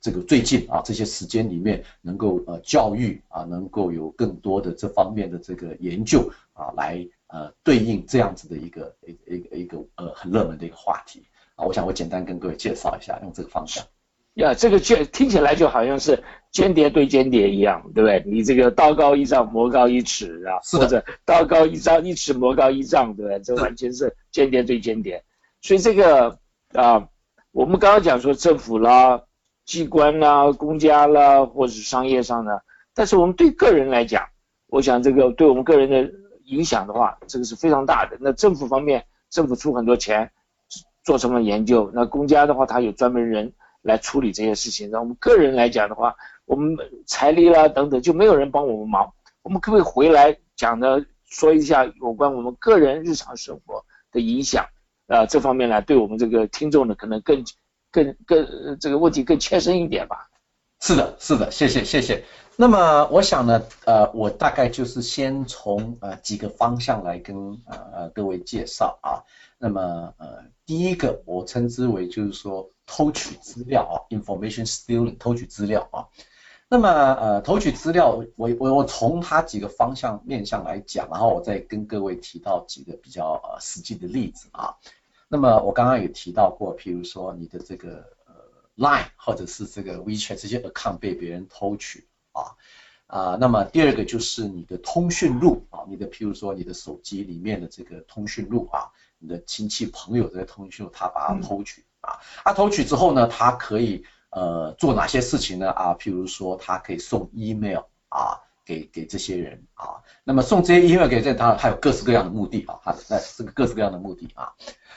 [0.00, 11.26] 这个最近啊这些时间里面，能够呃教育啊能够有更多的这方面的这个研究啊，来呃对应这样子的一个一一个一个呃很热门的一个话题
[11.56, 11.64] 啊。
[11.64, 13.84] 我想我简单跟各位介绍一下，用这个方向。
[14.34, 18.22] 呀，这个就听起来就好像是间谍对间谍一样，对不对？
[18.26, 23.40] 你这个道高一丈，魔高一尺啊，或者道高一丈一尺，魔高一丈，对不对？
[23.40, 25.22] 这完全是间谍对间谍。
[25.60, 26.38] 所以这个
[26.72, 27.08] 啊，
[27.52, 29.22] 我们刚刚讲说政府啦、
[29.64, 32.62] 机关啦、公家啦，或者是商业上的，
[32.94, 34.24] 但是我们对个人来讲，
[34.68, 36.10] 我想这个对我们个人的
[36.44, 38.16] 影响的话，这个是非常大的。
[38.20, 40.30] 那政府方面，政府出很多钱。
[41.02, 41.90] 做什么研究？
[41.94, 44.90] 那公家的话，他有专门人来处理这些事情。
[44.90, 46.14] 那我们个人来讲的话，
[46.44, 49.12] 我们财力啦等等，就没有人帮我们忙。
[49.42, 54.66] 我们可不可以回来讲的说一下有关我们个人日常生活的影响？
[55.06, 57.44] 啊，这方面呢，对我们这个听众呢，可能更、
[57.90, 60.28] 更、更这个问题更切身一点吧。
[60.80, 62.24] 是的，是的，谢谢，谢谢。
[62.56, 69.24] 那么我想呢，呃，我大概就是先从呃几个方向来跟呃各位介绍啊。
[69.58, 70.44] 那么呃。
[70.66, 76.08] 第一个我称之为就是说偷取资料啊，information stealing，偷取资料啊。
[76.68, 84.74] 那么呃偷取资料，我我我从它几个方向面向来讲，然后我再跟各位提到几个比较呃实际的例子啊。
[85.28, 88.34] 那么我刚刚也提到过，譬如说你的这个呃
[88.76, 92.56] line 或者是这个 WeChat 这些 account 被别人偷取啊
[93.06, 93.38] 啊。
[93.40, 98.90] 那么第二个就是你的通讯录啊，你的譬如说你的手机里面的这个通讯录啊。
[99.22, 105.94] 你的亲戚朋友在通讯录，他把它偷取啊，他偷取之后呢，他可以呃做哪些事情呢啊？
[105.94, 114.52] 譬如说，他可以送 email 啊给给这些人啊，那么送这些 email 给这他，还有各式各样的目的啊，他那这个各式各样的目的啊，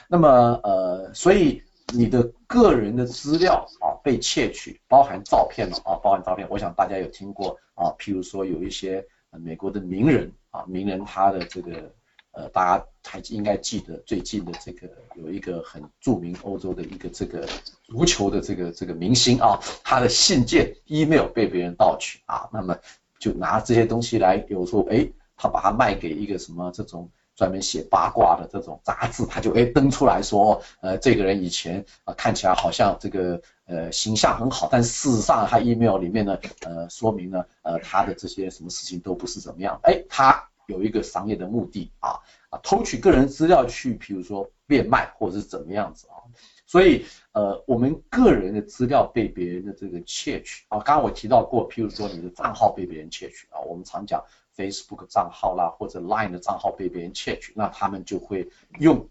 [0.08, 0.28] 那么
[0.62, 1.62] 呃，所以
[1.94, 11.92] 你的个人的资料啊被窃取，包含照片了啊，包含照片，我想大家有听过啊，譬如说有一些美国的名人啊，名人他的这个。
[12.36, 17.46] 呃，大家还应该记得最近的这个有一个很著名欧洲的一个这个
[17.82, 22.76] 足球的这个这个明星啊，他的信件 email 被别人盗取啊，那么
[23.18, 40.48] 就拿这些东西来，有时候哎，他把它卖给一个什么这种专门写八卦的这种杂志，他就哎登出来说，呃，这个人以前啊看起来好像这个呃形象很好，但事实上他 email 里面呢，呃，说明呢，呃，他的这些什么事情都不是怎么样，哎，他。
[40.66, 42.20] 有一个商业的目的啊
[42.54, 46.22] 啊，偷取个人资料去，比如说变卖或者是怎么样子啊，
[46.66, 54.24] 所以呃，我们个人的资料被别人的这个窃取啊，刚刚我提到过，譬如说你的账号被别人窃取啊，我们常讲
[54.56, 59.08] Facebook 账号啦或者 Line 的账号被别人窃取，那他们就会用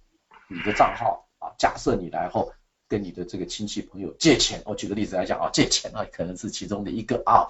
[0.47, 2.53] 你的账号啊，假设你来后。
[2.89, 4.61] 跟你的这个亲戚朋友借钱。
[4.65, 7.47] 我举个例子来讲啊，借钱啊，可能是其中的一个啊。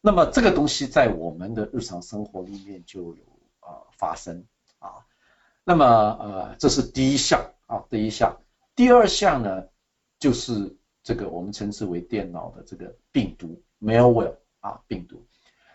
[0.00, 3.22] 那么这个东西在我们的日常生活里面就有
[3.60, 4.44] 啊发生
[4.78, 5.06] 啊。
[5.64, 8.36] 那么呃，这是第一项啊，第一项。
[8.74, 9.64] 第二项呢，
[10.18, 15.26] 就是这个我们称之为电脑的这个病毒 malware 啊，病毒。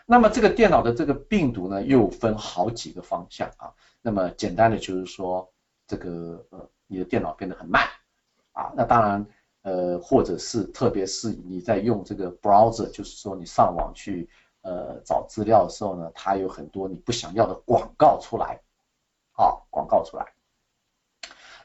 [0.06, 3.72] 那么这个电脑的这个病毒呢，又分好几个方向啊。
[4.00, 5.52] 那么简单的就是说，
[5.86, 7.82] 这个呃，你的电脑变得很慢
[8.52, 8.72] 啊。
[8.76, 9.26] 那当然。
[9.64, 14.28] 呃，或者是特别是你在用这个 browser，就是说你上网去
[14.62, 18.60] 呃找资料的时候呢，它有很多你不想要的广告出来，
[19.32, 20.32] 啊，广告出来。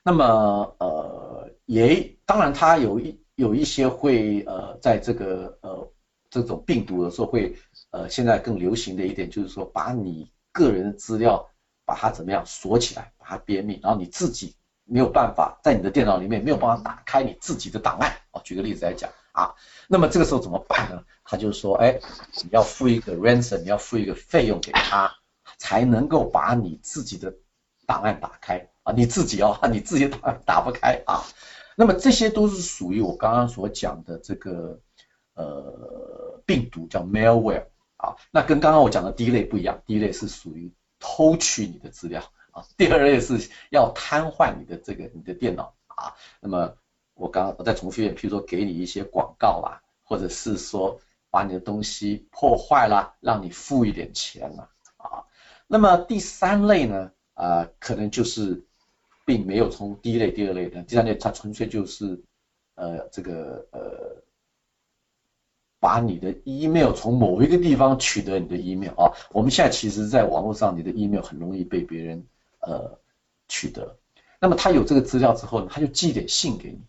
[0.04, 5.92] 那么呃也当然它有一有一些会呃在这个呃
[6.30, 7.58] 这种病毒的时候会
[7.92, 11.50] 呃现在更流行的一点就是说把你个人的资料
[11.86, 14.56] 把它怎么样锁起来，把它编密，然后你自己。
[14.90, 18.40] 没有办法在你的电脑里面没有办法打开你自己的档案哦。
[18.46, 19.54] 举个例子来讲啊，
[19.90, 21.04] 那么这个时候怎么办呢？
[21.26, 22.00] 他就说，哎，
[22.42, 25.14] 你要付一个 ransom，你要付一个费用给他，
[25.58, 27.36] 才能够把你自己的
[27.88, 28.94] 档案打开啊。
[28.94, 31.24] 你自己哦， 你自己打打不开啊。
[31.76, 34.80] 那么这些都是属于我刚刚所讲的这个
[35.34, 38.18] 呃病毒叫 malware 啊。
[38.30, 42.66] 那跟刚刚我讲的第一类不一样，第一类是属于偷取你的资料啊。
[42.78, 46.76] 第二类是要瘫痪你的这个你的电脑啊，那么
[47.14, 55.26] 我刚我再重复一遍，譬如说给你一些广告啦，或者是说把你的东西破坏了，让你付一点钱了啊。
[55.68, 58.62] 那么第三类呢，啊，可能就是
[59.26, 62.22] 并没有从第一类、第二类的，第三类它纯粹就是
[62.76, 63.82] 呃这个呃。
[65.80, 72.26] 把你的 email 从某一个地方取得你的 email 啊，我们现在其实在网络上，你的 email 很容易被别人
[72.62, 72.98] 呃
[73.48, 73.96] 取得。
[74.40, 76.82] 那么他有这个资料之后呢，他就寄点信给你。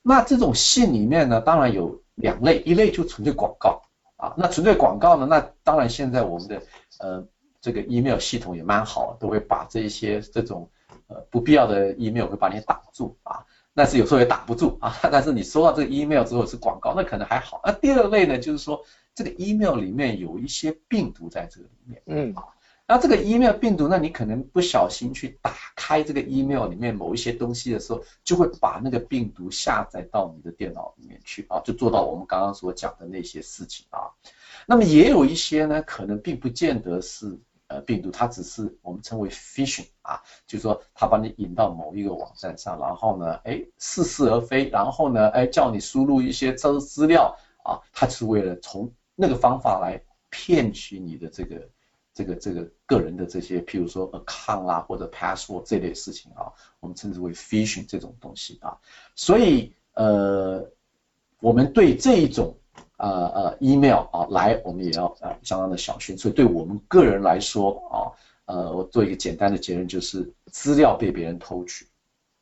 [0.00, 3.82] 那这种信里面呢，当然有两类，一类就纯粹广告
[4.16, 4.34] 啊。
[4.38, 6.62] 那纯粹广告呢，那当然现在我们的
[7.00, 7.28] 呃
[7.62, 10.68] 这个 email 系统也蛮好，都会把这一些这种
[11.06, 13.46] 呃不必要的 email 会把你挡住啊。
[13.74, 17.62] 但是有时候也挡不住啊， 但是你收到这个 email 之后是广告，那可能还好。
[17.64, 22.48] 那第二类呢，就是说这个 email 里面有一些病毒在这个里面，嗯，啊，
[22.86, 34.10] 那这个 email 病毒，那你可能不小心去打开这个 email 里面某一些东西的时候，就会把那个病毒下载到你的电脑里面去啊，就做到我们刚刚所讲的那些事情啊。
[34.66, 37.38] 那么也有一些呢，可能并不见得是。
[37.72, 51.68] 呃，病毒它只是我们称为 phishing 啊，就是说它把你引到某一个网站上，然后呢，哎，似是而非，然后呢，哎，叫你输入一些资资料啊，它是为了从那个方法来骗取你的这个
[52.12, 58.76] 这个这个个人的这些，譬如说 account 啊或者 password 这类事情啊，我们称之为 phishing 这种东西啊，
[59.14, 60.70] 所以呃，
[61.40, 62.54] 我们对这一种。
[63.02, 66.16] 呃呃，email 啊，来，我们也要呃相当的小心。
[66.16, 67.96] 所以对我们个人来说啊，
[68.44, 71.88] 呃，我做一个简单的结论，就是资料被别人偷取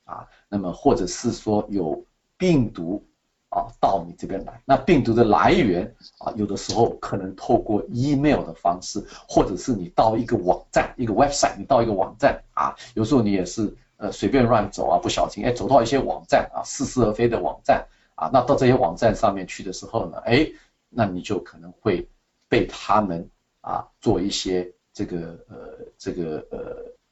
[0.04, 2.04] 啊，那么或者是说有
[2.36, 3.02] 病毒
[3.48, 17.86] 啊到你这边来，那病毒的来源啊，有的时候可能透过 email 的方式，或者是你到一个网站，一个 website，你到一个网站啊，有时候你也是呃随便乱走啊，不小心哎走到一些网站啊，似是而非的网站。
[18.20, 20.46] 啊，那到这些网站上面去的时候呢，哎，
[20.90, 22.06] 那你就可能会
[22.50, 23.30] 被他们
[23.62, 25.56] 啊做一些这个呃
[25.96, 26.59] 这个呃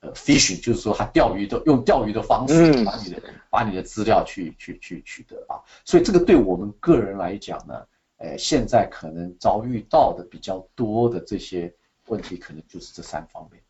[0.01, 7.87] 呃 fishing，就是说他钓鱼的用钓鱼的方式把你的把你的资料去去去取得啊，所以这个对我们个人来讲呢，
[8.18, 11.75] 呃，现在可能遭遇到的比较多的这些
[12.09, 13.62] 问题，可能就是这三方面。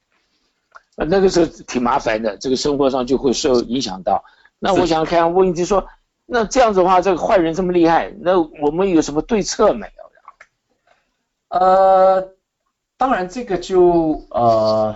[0.97, 4.25] 呃，那个时候挺麻烦的，这个生活上就会受影响到。
[4.59, 5.87] 那我想看问题说。
[6.31, 11.59] 那这样子的话，这个坏人这么厉害，那我们有什么对策没有？
[11.59, 12.35] 呃，
[12.99, 14.95] 当然这个就呃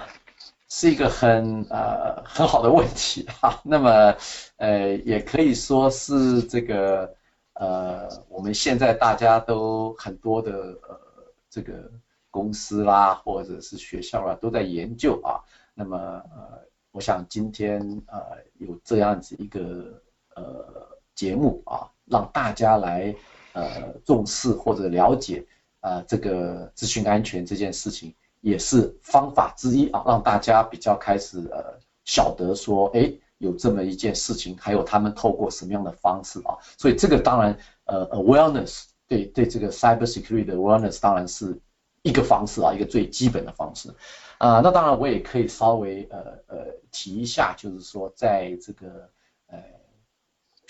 [0.68, 3.58] 是一个很呃很好的问题哈。
[3.64, 4.14] 那么
[4.56, 7.14] 呃也可以说是这个
[7.54, 10.52] 呃我们现在大家都很多的
[10.86, 11.00] 呃
[11.48, 11.90] 这个
[12.30, 15.40] 公司啦或者是学校啦都在研究啊。
[15.72, 16.60] 那么呃
[16.90, 18.20] 我想今天呃
[18.58, 19.98] 有这样子一个
[20.34, 20.91] 呃。
[21.14, 23.14] 节目啊，让大家来
[23.52, 25.46] 呃重视或者了解
[25.80, 41.60] 啊这个资讯安全这件事情，也是方法之一啊，让大家比较开始呃晓得说，哎，有这么一件事情，还有他们透过什么样的方式啊，所以这个当然呃 awareness 对对这个 cyber security 的 awareness 当然是
[42.02, 43.90] 一个方式啊，一个最基本的方式
[44.38, 49.10] 啊，那当然我也可以稍微呃呃提一下，就是说在这个
[49.46, 49.58] 呃。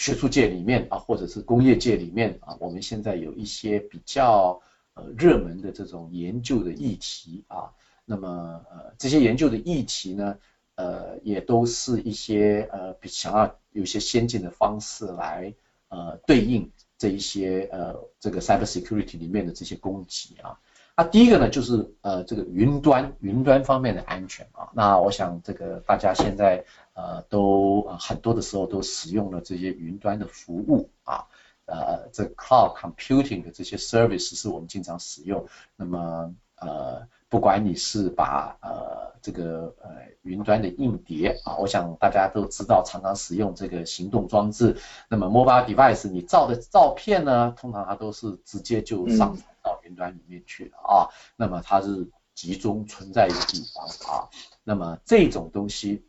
[0.02, 4.60] 学术界里面啊，或者是工业界里面啊，我们现在有一些比较
[4.94, 7.70] 呃热门的这种研究的议题啊，
[8.04, 10.36] 那么呃这些研究的议题呢，
[10.74, 15.54] 呃也都是一些呃比想要有些先进的方式来
[15.88, 20.58] 呃对应这一些呃这个 cyber security 里面的这些攻击啊。
[20.96, 24.68] 那第一个呢，就是呃这个云端云端方面的安全啊。
[24.74, 26.64] 那我想这个大家现在
[26.94, 31.26] 呃都很多的时候都使用了这些云端的服务啊，
[31.66, 35.46] 呃这 cloud computing 的这些 service 是我们经常使用。
[35.76, 39.90] 那么呃不管你是把呃这个呃
[40.22, 44.76] 云端的硬碟啊，我想大家都知道，常常使用这个行动装置。
[45.08, 49.46] 那么 mobile device 你照的照片呢，通常它都是直接就上传。
[49.62, 54.28] 到云端里面去了啊，那么它是集中存在一个地方啊，
[54.64, 56.04] 那么这种东西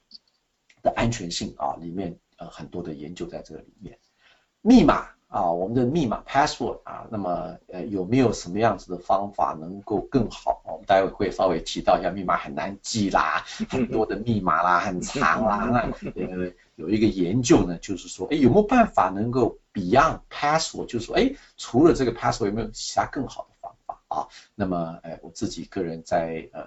[0.84, 3.98] 的安全性啊，里面呃很多的研究在这个里面。
[4.62, 10.62] 密码啊，我们的密码 password 啊，那么呃有没有什么样子的方法能够更好？
[10.66, 15.66] 我们待会会稍微提到一下，密码很难记啦， 很多的密码啦，很长啦，
[16.14, 24.02] 那呃有一个研究呢，就是说，哎有没有办法能够 beyond password，就是说，哎除了这个 password 有没有其他更好的方法？
[24.08, 26.62] 啊，那么，哎，我自己个人在呃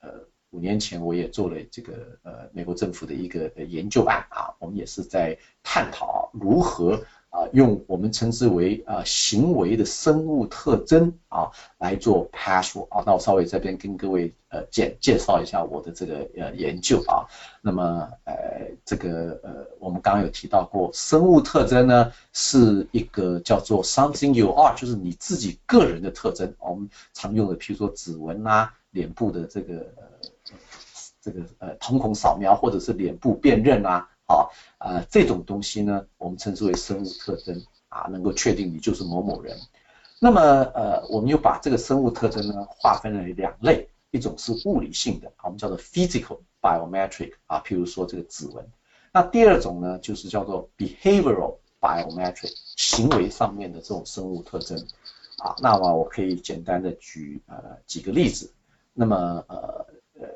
[0.00, 0.10] 呃
[0.50, 1.92] 五年前，我也做了这个
[2.22, 7.00] 呃美国政府的一个研究案啊，我们也是在探讨如何。
[7.30, 17.28] 啊，用我们称之为啊行为的生物特征啊来做 password 啊，那我稍微这边跟各位呃介介绍一下我的这个呃研究啊。
[17.60, 18.34] 那么呃
[18.82, 26.54] 这个呃我们刚刚有提到过，生物特征呢是一个叫做 something you are，就是你自己个人的特征。
[26.58, 29.92] 我们常用的，譬如说指纹啊、脸部的这个
[31.28, 34.08] 这个呃瞳孔扫描或者是脸部辨认啊。
[34.28, 34.44] 啊，
[34.76, 39.56] 呃，这种东西呢，我们称之为生物特征啊，能够确定你就是某某人。
[40.20, 40.42] 那么，
[40.74, 48.70] 呃，我们又把这个生物特征呢划分为两类，一种是物理性的，我们叫做 physical biometric 啊，譬如说这个指纹。
[49.14, 54.76] 那第二种呢，就是叫做 behavioral biometric 行为上面的这种生物特征
[55.38, 55.56] 啊。
[55.62, 58.52] 那么我可以简单的举呃几个例子。
[58.92, 59.86] 那么，呃
[60.20, 60.28] 呃。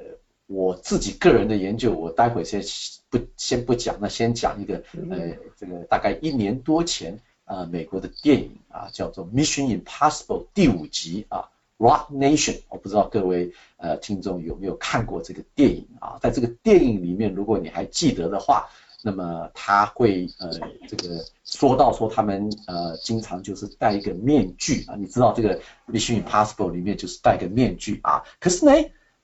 [0.52, 2.62] 我自己个人的研究，我待会先
[3.08, 11.48] 不先不讲，那先讲一个，呃，这个大概一年多前啊，美国的电影啊，叫做《Mission Impossible》第五集啊，
[11.82, 16.18] 《Rock Nation》，我不知道各位呃听众有没有看过这个电影啊？
[16.20, 18.68] 在这个电影里面，如果你还记得的话，
[19.02, 20.50] 那么他会呃
[20.86, 25.58] 这个说到说他们呃经常就是戴一个面具啊，你知道这个
[25.90, 28.72] 《Mission Impossible》里面就是戴个面具啊，可是呢，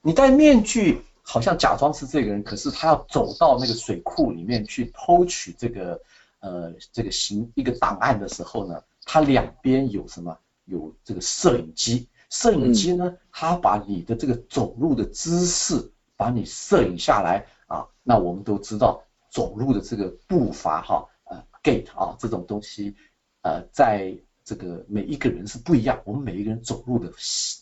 [0.01, 1.01] 你戴面具。
[1.31, 6.01] 好像假装是这个人，可是他要走到那个水库里面去偷取这个
[6.39, 10.39] 呃这个行一个档案的时候呢，他两边有什么？
[10.65, 17.85] 有这个摄影机，摄影机呢，他把你的这个走路的姿势把你摄影下来啊。
[18.01, 22.95] 那我们都知道走路的这个步伐哈，呃，gait 啊这种东西，
[23.43, 24.17] 呃，在。
[24.49, 27.13] 这个每一个人是不一样，我们每一个人走路的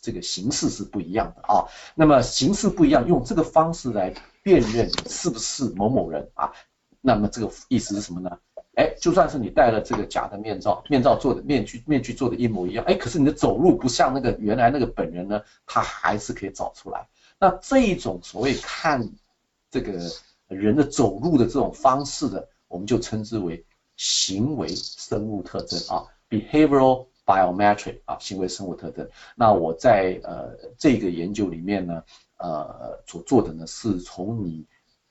[0.02, 1.68] 这个形式是不一样的啊。
[1.96, 6.54] 那么形式不一样，用这个方式来辨认是不是某某人啊？
[7.02, 8.40] 那么这个意思是什么呢？
[8.76, 17.10] 哎，就算是你戴了这个假的面罩，面罩做的面具，面具做的一模一样，哎，可是你的走路不像那个原来那个本人呢，他还是可以找出来。
[17.38, 19.12] 那这一种所谓看
[19.70, 20.10] 这个
[20.48, 23.66] 人的走路的这种方式的，我们就称之为
[23.98, 26.08] 行为生物特征啊。
[26.30, 29.10] Behavioral biometric 啊，行为生物特征。
[29.36, 32.04] 那我在呃这个研究里面呢，
[32.38, 34.66] 呃所做的呢是从你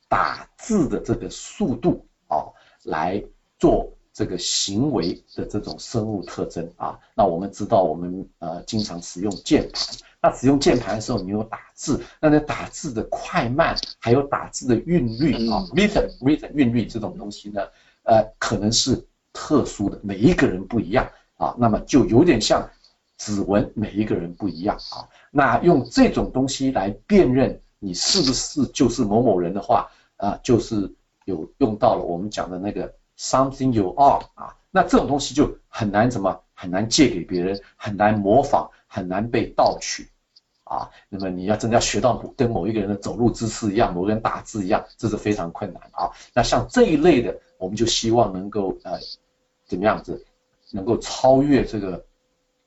[0.09, 2.53] 打字的这个速度啊
[2.83, 3.23] 来
[3.59, 6.99] 做这个行为的这种生物特征啊。
[7.15, 17.63] 那我们知道我们呃经常使用键盘，那使用键盘的时候你有打字，那在打字的快慢还有打字的韵律啊，rhythm rhythm 韵律这种东西呢，
[18.05, 19.07] 呃可能是。
[19.39, 22.71] 特殊的每一个人不一样啊，那么就有点像
[23.19, 25.05] 指纹，每一个人不一样啊。
[25.31, 30.91] 那用这种东西来辨认你是不是就是某某人的话啊，就是
[31.27, 34.57] 有用到了我们讲的那个 something you are 啊。
[34.71, 40.09] 那这种东西就很难怎么很难借给别人，很难模仿，很难被盗取
[40.65, 40.89] 啊。
[41.11, 46.11] 那么你要真的要学到跟某一个人的走路姿势一样，某个人打字一样，这是非常困难啊。
[46.33, 48.99] 那像这一类的，我们就希望能够呃。
[49.67, 50.25] 怎么样子
[50.71, 52.05] 能够超越这个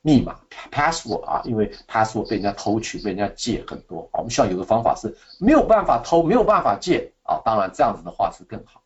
[0.01, 0.39] 密码
[0.71, 1.41] password 啊？
[1.45, 4.09] 因为 password 被人家偷取，被人家借很多。
[4.13, 7.41] 我们需要有个方法是没有办法偷，没有办法借啊。
[7.43, 8.83] 当然这样子的话是更好。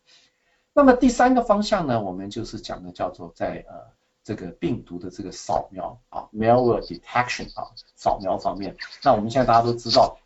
[0.73, 3.75] 那么第三个方向呢，我们就是讲的叫做在呃
[4.23, 8.75] 这个病毒的这个扫描啊，malware detection 啊，扫描方面。
[9.03, 10.17] 那我们现在大家都知道，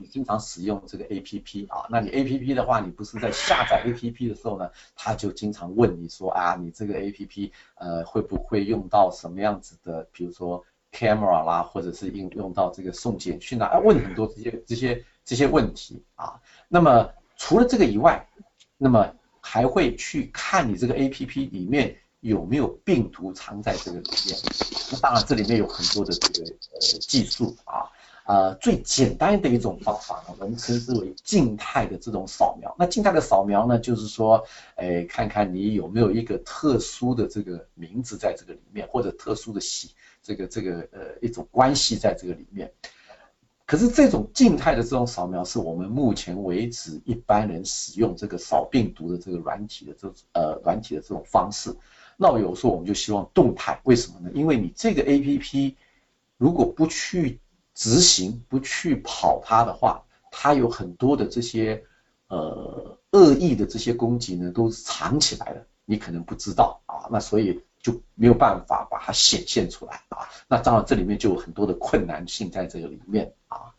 [0.00, 16.40] 你经常使用这个 APP 啊，那你 APP 的话，你不是在下载 APP 的时候呢，他就经常问你说啊，你这个 APP 呃会不会用到什么样子的，比如说 camera 啦，或者是应用到这个送简讯啊，问很多这些这些这些问题啊。
[16.68, 18.28] 那么除了这个以外，
[18.78, 24.36] 那么还会去看你这个 A P P 里面有没有病毒藏在这个里面。
[24.90, 27.90] 那当然这里面有很多的这个呃技术啊，
[28.26, 32.74] 呃最简单的一种方法呢，我们称之为静态的这种扫描。
[32.78, 42.72] 那静态的扫描呢，就是说，哎，看看你有没有一个特殊的这个名字在这个里面，或者特殊的系这个这个呃一种关系在这个里面。
[43.64, 51.74] 可是这种静态的这种扫描是我们目前为止一般人使用这个扫病毒的这个软体的这呃软体的这种方式。
[52.16, 54.30] 那有时候我们就希望动态，为什么呢？
[54.34, 55.76] 因为你这个 A P P
[56.36, 57.40] 如果不去
[57.76, 60.02] 执行、不去跑它的话，
[60.32, 61.84] 它有很多的这些
[62.26, 67.06] 呃恶意的这些攻击呢，都藏起来了，你可能不知道啊。
[67.12, 67.62] 那所以。
[67.82, 73.76] 就没有办法把它显现出来啊，那当然这里面就有很多的困难性在这个里面啊。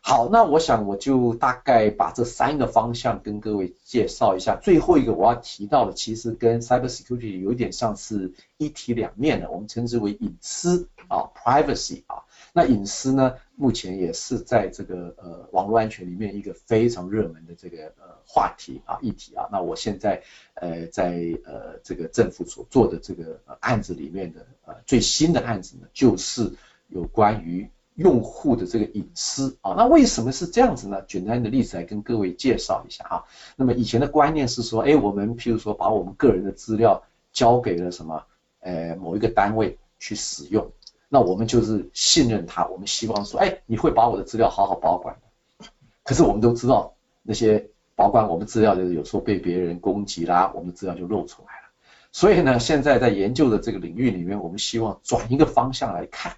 [0.00, 4.56] 好，那我想我就大概把这三个方向跟各位介绍一下。
[4.56, 12.24] 最后一个我要提到的，其实跟 cyber security 有点像是一体两面的，我们称之为隐私啊，privacy 啊。
[12.52, 19.48] 那隐私呢，目前也是在这个呃网络安全里面一个非常热门的这个呃话题啊议题啊。
[19.52, 20.22] 那我现在
[20.54, 26.52] 呃在呃这个政府所做的这个案子里面的呃最新的案子呢，就是
[26.88, 29.74] 有关于用户的这个隐私啊。
[29.76, 31.02] 那为什么是这样子呢？
[31.06, 33.24] 简单的例子来跟各位介绍一下啊。
[33.56, 38.24] 那么以前的观念是说，哎，我们譬如说把我们个人的资料交给了什么
[38.60, 40.72] 呃某一个单位去使用。
[41.12, 45.16] 那我们就是信任他，我们希望说，哎，你会把我的资料好好保管。
[46.04, 51.68] 可是我们都知道，那些保管我们资料的，有时候被别人攻击啦，我们资料就露出来了。
[52.12, 56.36] 所以呢，现在在研究的这个领域里面，我们希望转一个方向来看，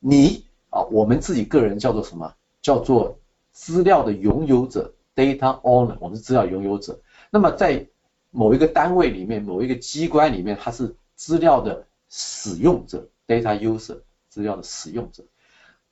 [0.00, 2.34] 你啊，我们自己个人叫做什么？
[2.62, 3.18] 叫做
[3.52, 6.98] 资料的拥有者 （data owner），我们是资料拥有者。
[7.30, 7.86] 那么在
[8.32, 13.08] 某一个单位里面，某一个机关里面，它是资料的使用者。
[13.26, 15.24] Data user 资料的使用者，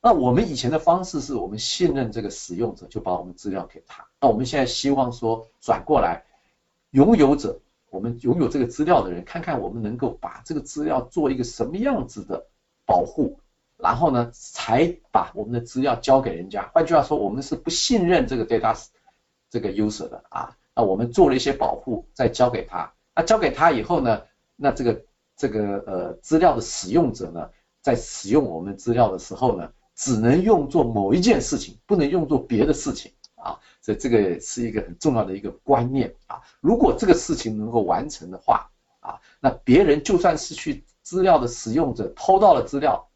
[0.01, 4.05] 那我们以前的方式是我们信任这个使用者，就把我们资料给他。
[4.19, 6.25] 那我们现在希望说转过来，
[6.91, 12.47] 拥有者，我们拥有这个资料的人，看看我们能够把这个资料做一个什么样子的
[12.85, 13.39] 保护，
[13.77, 16.69] 然后呢，才把我们的资料交给人家。
[16.73, 18.77] 换句话说，我们是不信任这个 data
[19.49, 20.57] 这个 user 的啊。
[20.75, 22.93] 那我们做了一些保护，再交给他。
[23.15, 24.23] 那交给他以后呢，
[24.55, 25.01] 那这个。
[25.43, 27.49] 这个呃资料的使用者呢，
[27.81, 33.59] 在使用我们资料的时候呢，只能用作某一件事情，不能用作别的事情啊。
[33.81, 36.43] 所以这个是一个很重要的一个观念啊。
[36.61, 38.71] 如果这个事情能够完成的话
[39.01, 43.09] 啊，那别人就算是去资料的使用者偷到了资料，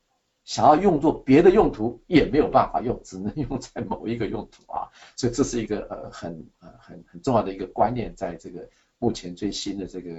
[0.44, 4.92] 想要用作别的用途也没有办法用，只能用在某一个用途啊。
[5.16, 8.68] 所以这是一个呃很呃很很重要的一个观念，在这个
[9.00, 10.12] 目前最新的这个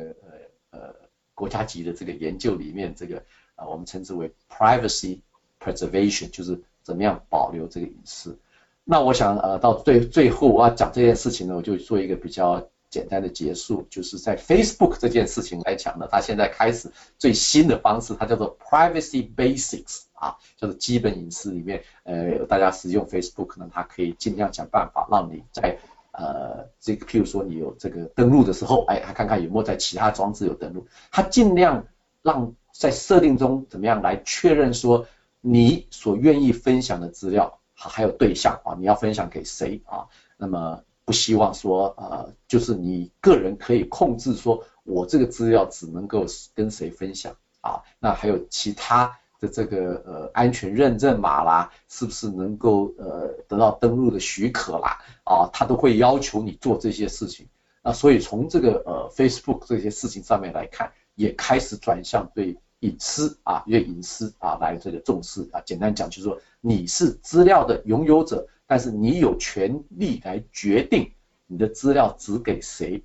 [0.71, 1.08] 呃呃。
[1.39, 3.23] 国家级的这个研究里面，这个
[3.55, 5.21] 啊，我们称之为 privacy
[5.63, 8.37] preservation，就是怎么样保留这个隐私。
[8.83, 25.79] 那我想呃，到最最后我要讲这件事情呢，我就做一个比较简单的结束，就是在 Facebook 这件事情来讲呢，它现在开始最新的方式，它叫做 privacy basics 啊，叫做基本隐私里面，呃，大家使用 Facebook 呢，它可以尽量想办法让你在
[26.19, 31.87] 呃，这个譬如说你有这个登录的时候，哎，他看看有没有在其他装置有登录，他尽量
[32.23, 35.07] 让在设定中怎么样来确认说
[35.41, 40.09] 你所愿意分享的资料，还有对象啊，你要分享给谁啊？
[40.37, 47.83] 那么不希望说呃，就是你个人可以控制说我这个资料只能够跟谁分享啊？
[48.01, 49.19] 那还有其他。
[49.41, 54.99] 的这个呃安全认证码啦，是不是能够呃得到登录的许可啦？
[55.25, 57.49] 啊，他都会要求你做这些事情。
[57.83, 65.61] 那所以从这个呃 Facebook 这些事情上面来看，也开始转向对隐私啊，越隐私啊来这个重视啊。
[65.65, 71.13] 简单讲就是说，你是资料的拥有者，但是你有权利来决定
[71.47, 73.05] 你的资料只给谁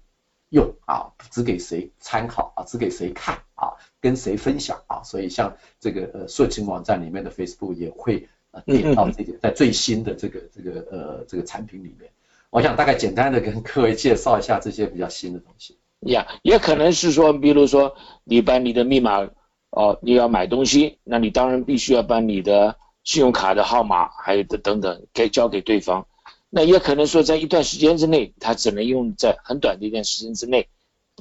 [0.49, 3.74] 用啊，只给谁参考啊，只给谁看啊。
[4.01, 5.01] 跟谁分享啊？
[5.03, 12.11] 所以像这个呃，社群网站里面的 Facebook 也会呃点到这点，在最新的这个这个呃这个产品里面，
[12.49, 15.78] 我想大概简单的跟各位介绍一下这些比较新的东西。
[16.01, 17.95] 呀，也可能是说，比如说
[18.26, 19.30] 你把你的密码，
[19.70, 26.05] 哦，你要买东西，那你当然必须要把你的信用卡的号码，还有的等等，给交给对方。
[26.49, 30.68] 那也可能说，在一段时间之内，他只能用在很短的一段时间之内，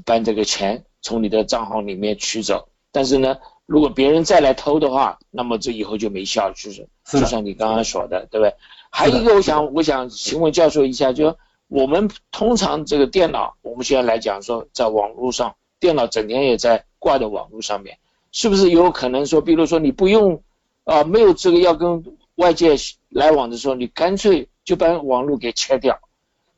[0.04, 2.68] 把这个钱从你的账号里面取走。
[2.90, 8.54] 但是呢，如果别人再来偷的话，那么这以后就没效，就是就像你刚刚说的，对不对？
[8.90, 11.36] 还有一个，我想我想请问教授一下，就
[11.68, 17.98] 我们通常这个电脑，我们现在来讲说，在网络上，电脑整天也在挂在网络上面，
[18.30, 20.42] 是不是有可能说，比如说你不用
[20.84, 22.76] 啊，没有这个要跟外界
[23.08, 25.98] 来往的时候，你干脆就把网络给切掉，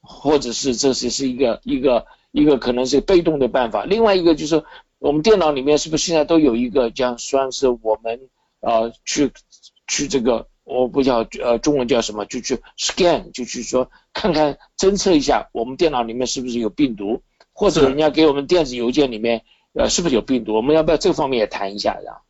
[0.01, 3.87] 或者是这是是一个一个一个可能是被动的办法。
[3.87, 4.63] 另外一个就是。
[5.01, 8.21] 我们电脑里面是不是现在都有一个这样算是我们
[8.61, 9.33] 呃去
[9.87, 17.21] 去这个我不叫呃中文叫什么就去 scan 就去说看看侦测一下我们电脑里面是不是有病毒，
[17.53, 19.43] 或者人家给我们电子邮件里面
[19.75, 20.55] 呃是不是有病毒？
[20.55, 22.23] 我们要不要这方面也谈一下呀？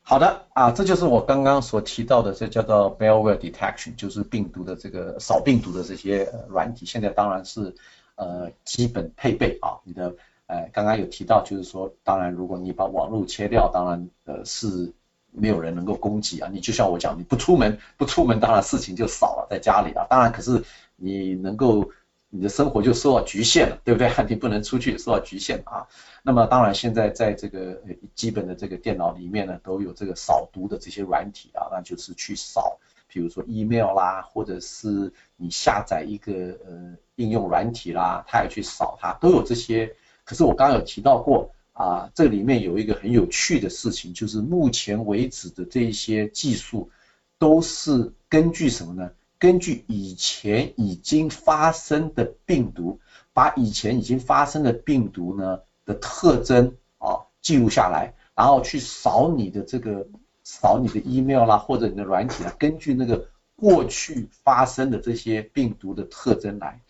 [0.00, 7.74] 好的啊，这就是我刚刚所提到的，这叫做 malware detection，就是病毒的这个扫病毒的这些软体，现在当然是
[8.16, 10.14] 呃基本配备啊，你的。
[10.46, 14.92] 哎，刚刚有提到，就是说，当然，如果你把网络切掉，当然，呃，是
[15.30, 16.50] 没有人能够攻击啊。
[16.52, 20.06] 你就像我讲，你不出门，不出门，当然事情就少了，在家里啊。
[20.10, 20.62] 当然，可是
[20.96, 21.90] 你能够，
[22.28, 24.10] 你的生活就受到局限了，对不对？
[24.28, 25.88] 你不能出去，受到局限啊。
[26.22, 27.80] 那么，当然，现在在这个
[28.14, 39.94] 基本的这个电脑里面呢，都有这个扫毒的这些软体啊，那就是去扫，比如说 email 啦，或者是你下载一个呃应用软体啦，它也去扫它，都有这些。
[40.24, 46.90] 可是我刚刚有提到过啊，这里面有一个很有趣的事情，就是目前为止的这一些技术
[47.38, 49.10] 都是根据什么呢？
[49.38, 53.00] 根据以前已经发生的病毒，
[53.32, 60.06] 把以前已经发生的病毒呢的特征啊记录下来，然后去扫你的这个
[60.44, 66.80] 扫你的 email 啦，或者你的软体啦，根据那个过去发生的这些病毒的特征来。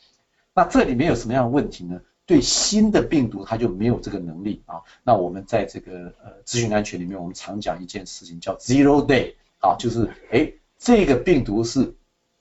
[0.55, 2.01] 那这里面有什么样的问题呢？
[2.25, 4.83] 对新的病毒，它就没有这个能力啊。
[5.03, 11.95] 那我们在这个呃资讯安全里面，我们常讲一件事情叫 zero day 啊，就是哎这个病毒是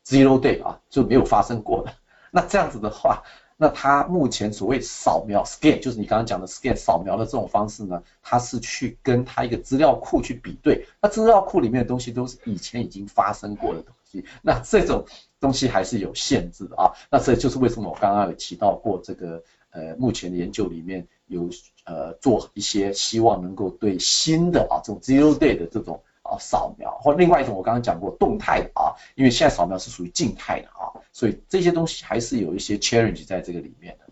[0.06, 1.94] zero day 啊，就没有发生过的。
[2.30, 3.24] 那这样子的话，
[3.58, 13.96] 那它目前所谓扫描 scan，就是你刚刚讲的 scan 扫描的这种方式呢，它是去跟它一个资料库去比对，那资料库里面的东西都是以前已经发生过的东，
[14.42, 15.06] 那这种
[15.40, 16.92] 东西还是有限制的啊。
[17.10, 19.44] 那这就是为什么我刚刚有提到过这个。
[19.74, 21.50] 呃，目前的研究里面有
[21.86, 34.11] 呃做一些希望能够对新的啊这种 zero day 的这种啊扫描，或另外一种我刚刚讲过动态的啊，因为现在扫描是属于静态的啊，所以这些东西还是有一些 challenge 在这个里面的。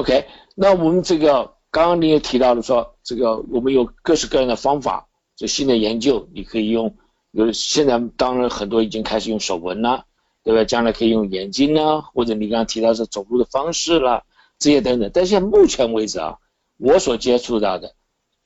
[0.00, 0.24] OK，
[0.54, 6.96] 那我们这个刚刚你也提到了说，这个我们有各式各样的方法，这新的研究你可以用，
[7.32, 10.06] 有现在当然很多已经开始用手纹了，
[10.42, 10.64] 对吧？
[10.64, 14.24] 将来可以用眼睛呢，或者你刚刚提到是走路的方式了，
[14.58, 15.10] 这些等等。
[15.12, 16.38] 但是目前为止啊，
[16.78, 17.94] 我所接触到的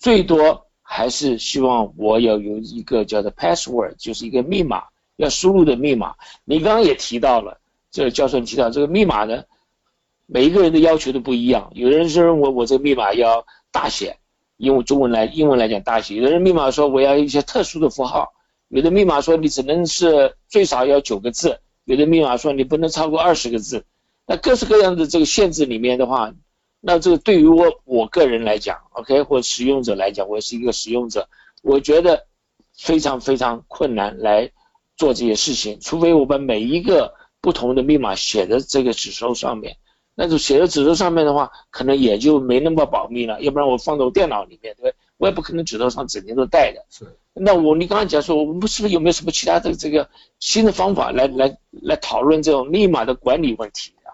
[0.01, 6.17] 最多还是希望我要有一个叫做 password，就是一个密码要输入的密码。
[6.45, 7.61] 你刚刚也提到了，
[7.93, 9.45] 这个教授你提到这个密码呢？
[10.27, 14.18] 每一个人的要求都不一样，有的人是认为我这个密码要大写，
[14.57, 18.33] 用中文来英文来讲大写；有的人密码说我要一些特殊的符号；
[18.68, 23.85] 有的密码说你只能是最少要九个字；有的密码说你不能超过二十个字。
[24.27, 26.33] 那各式各样的这个限制里面的话，
[26.81, 31.29] 那这个对于我我个人来讲，OK，或使用者来讲，我是一个使用者，
[31.62, 32.27] 我觉得
[32.75, 34.51] 非常非常困难来
[34.97, 37.12] 做这些事情，除非我把每一个
[37.43, 39.77] 不同的密码写在这个纸抽上面。
[40.15, 43.41] 那种写在纸头上面的话，可能也就没那么保密了。
[43.43, 44.95] 要不然我放到电脑里面，对不对？
[45.17, 46.85] 我也不可能纸头上整天都带着。
[46.91, 47.17] 是。
[47.33, 50.09] 那我你刚刚讲说，我们是不是有没有什么其他的这个
[50.39, 54.11] 新的方法来来来讨论这种密码的管理问题啊？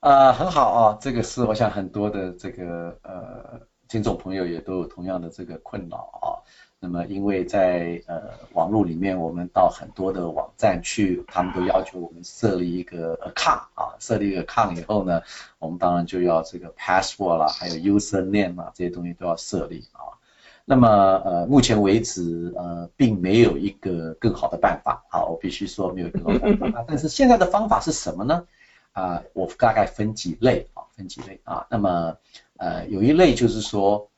[0.00, 6.42] 呃，很好啊，这个是我想很多的这个呃听众朋友也都有同样的这个困扰啊。
[6.84, 8.20] 那么因为在呃
[8.52, 15.22] 网络里面，我们到很多的网站去，他们都要求我们设立一个 account 啊，设立一个 account 以后呢，
[15.58, 20.12] 我们当然就要这个 password 啦，还有 username 啊这些东西都要设立啊。
[20.66, 20.88] 那么
[21.24, 26.84] 呃目前为止呃并没有一个更好的办法啊，我必须说没有更好的办法。
[26.86, 28.46] 但是现在的方法是什么呢？
[28.92, 31.66] 啊，我大概分几类啊，分几类啊。
[31.70, 32.18] 那么
[32.58, 34.10] 呃有一类就是说。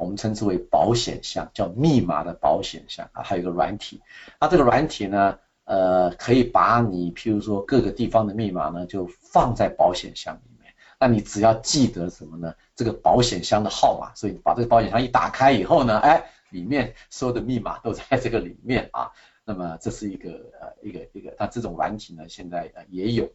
[0.00, 4.00] 我们称之为保险箱，叫密码的保险箱啊，还有一个软体。
[4.40, 10.72] 那这个软体呢，呃，可以把你譬如说各个地方的密码呢，就放在保险箱里面。
[10.98, 12.54] 那你只要记得什么呢？
[12.74, 14.14] 这个保险箱的号码。
[14.14, 19.12] 所以把这个保险箱一打开以后呢，哎，里面所有的密码都在这个里面啊。
[19.44, 20.30] 那么这是一个
[20.60, 23.28] 呃一个一个，那这种软体呢，现在呃也有。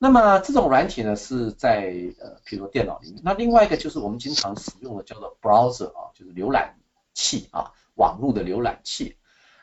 [0.00, 3.20] 那么这种软体呢是在呃，比如说电脑里面。
[3.24, 6.76] 那另外一个就是我们经常使用的叫做 browser 啊，就是浏览
[7.14, 9.16] 器啊，网络的浏览器。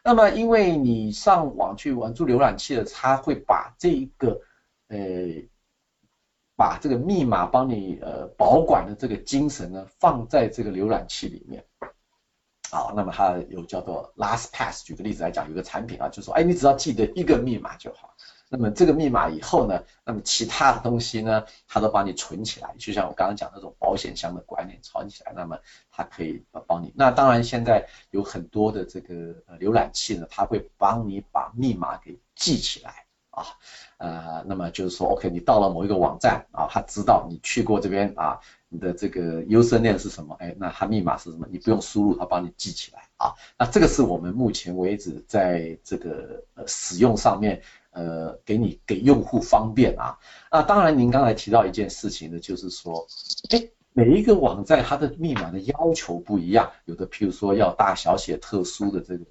[0.03, 4.41] 那么因为你上网去玩住浏览器的，它会把这一个
[4.89, 4.97] 呃，
[6.57, 11.65] 把这个密码帮你呃保管的这个精神呢放在这个浏览器里面。
[12.69, 18.15] 好，那么它有叫做 LastPass，举个例子来讲，有个产品啊，就说哎，你只要记得一个密码就好。
[18.47, 25.57] 那么这个密码以后呢，那么其他的东西呢，它都帮你存起来，就像我刚刚讲那种保险箱的观念，存起来，那么
[25.89, 26.93] 它可以帮你。
[26.95, 33.45] 那当然现在有很多的这个浏览器呢，它会帮你把密码给记起来啊，
[33.97, 38.39] 呃，那么就是说，OK，你到了某一个网站啊，它知道你去过这边啊，
[38.69, 40.35] 你的这个 username 是什么？
[40.39, 41.47] 哎，那它密码是什么？
[41.49, 43.33] 你不用输入，它帮你记起来啊。
[43.57, 47.63] 那这个是我们目前为止在这个呃使用上面。
[47.95, 50.19] 呃，给你给用户方便啊，
[50.51, 53.07] 那，当然您刚才提到一件事情呢，就是说，
[53.51, 59.25] 哎，每一个网站它的密码的要求不一样，有的譬如说要大小写特殊的这个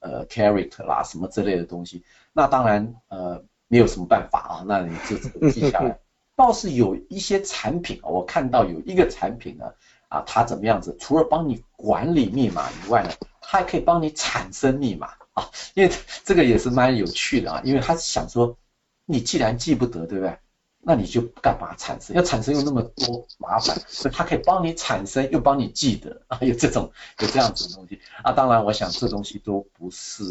[0.00, 6.00] 呃 character 啦，什么之类的东西，那当然呃没有什么办法啊，那你就记下来。
[6.36, 9.72] 倒是有一些产品，我看到有一个产品呢，
[10.08, 10.96] 啊，它怎么样子？
[10.98, 13.10] 除了帮你管理密码以外呢，
[13.48, 15.10] 它还可以帮你产生密码。
[15.34, 15.94] 啊，因为
[16.24, 18.56] 这个也是蛮有趣的啊，因为他是想说，
[19.04, 20.38] 你既然记不得，对不对？
[20.80, 22.16] 那你就干嘛产生？
[22.16, 28.32] 要产生又那么多麻烦，所以他可以帮你产生，又帮你记得啊，有这种有这样子的东西啊。
[28.32, 30.24] 当然，我想这东西都不是。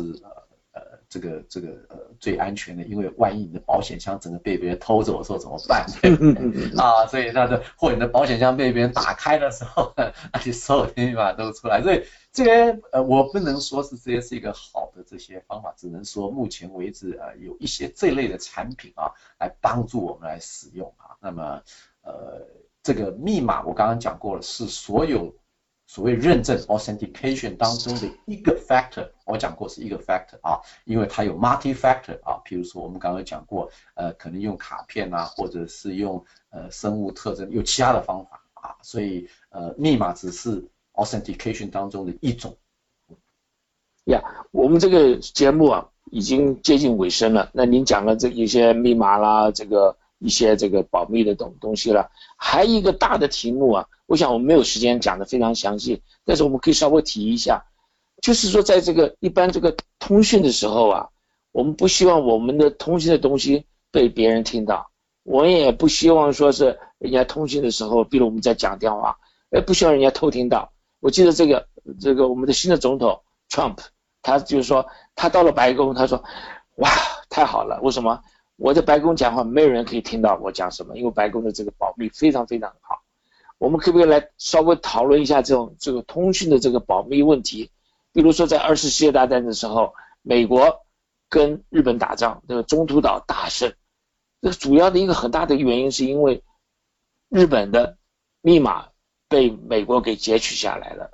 [1.15, 5.85] 这个这个呃最安全的，因为万一你的保险箱整个被别人偷走的时候怎么办？
[6.01, 6.11] 对
[6.77, 11.81] 啊，所以那的或你的保险箱被别人打开的时候，那些所有的密码都出来。
[11.81, 12.03] 所以
[12.33, 21.15] 这些呃我不能说是这些是一个好的这些方法，只能说目前为止呃有一些这类的产品啊来帮助我们来使用啊。
[21.21, 21.61] 那么
[22.03, 22.41] 呃
[22.83, 25.33] 这个密码我刚刚讲过了，是所有。
[25.87, 42.57] 所谓认证 authentication 当中的一个 factor，我讲过是一个 factor 啊，因为它有 multi factor 啊，譬如说我们刚刚讲过，呃，可能用卡片啊，或者是用呃生物特征，有其他的方法啊，所以呃密码只是 authentication 当中的一种。
[44.05, 44.21] 呀，
[44.51, 53.85] 我们这个节目啊已经接近尾声了，那您讲了这一些密码啦，这个一些这个保密的东东西了，还一个大的题目啊。
[54.07, 57.63] 我想我们没有时间讲的非常详细，但是我们可以稍微提一下，
[58.21, 61.09] 就是说在这个一般这个通讯的时候啊，
[61.51, 64.89] 我们不希望我们的通讯的东西被别人听到，
[65.23, 69.17] 我也不希望说是人家通讯的时候，比如我们在讲电话，
[69.51, 70.71] 哎，不希望人家偷听到。
[70.99, 71.67] 我记得这个
[71.99, 73.77] 这个我们的新的总统 Trump，
[74.21, 76.23] 他就是说他到了白宫，他说
[76.77, 76.89] 哇
[77.29, 78.21] 太好了，为什么
[78.57, 80.97] 我在白宫讲话没有人可以听到我讲什么？
[80.97, 83.03] 因为白宫的这个保密非常非常好。
[83.57, 87.71] 我们可不可以来稍微讨论一下这种这个通讯的这个保密问题？
[88.11, 90.85] 比如说在二次世界大战的时候，美国
[91.29, 93.73] 跟日本打仗，这个中途岛大胜，
[94.41, 96.43] 这个主要的一个很大的原因是因为
[97.29, 97.97] 日本的
[98.41, 98.87] 密码
[99.27, 101.11] 被美国给截取下来了。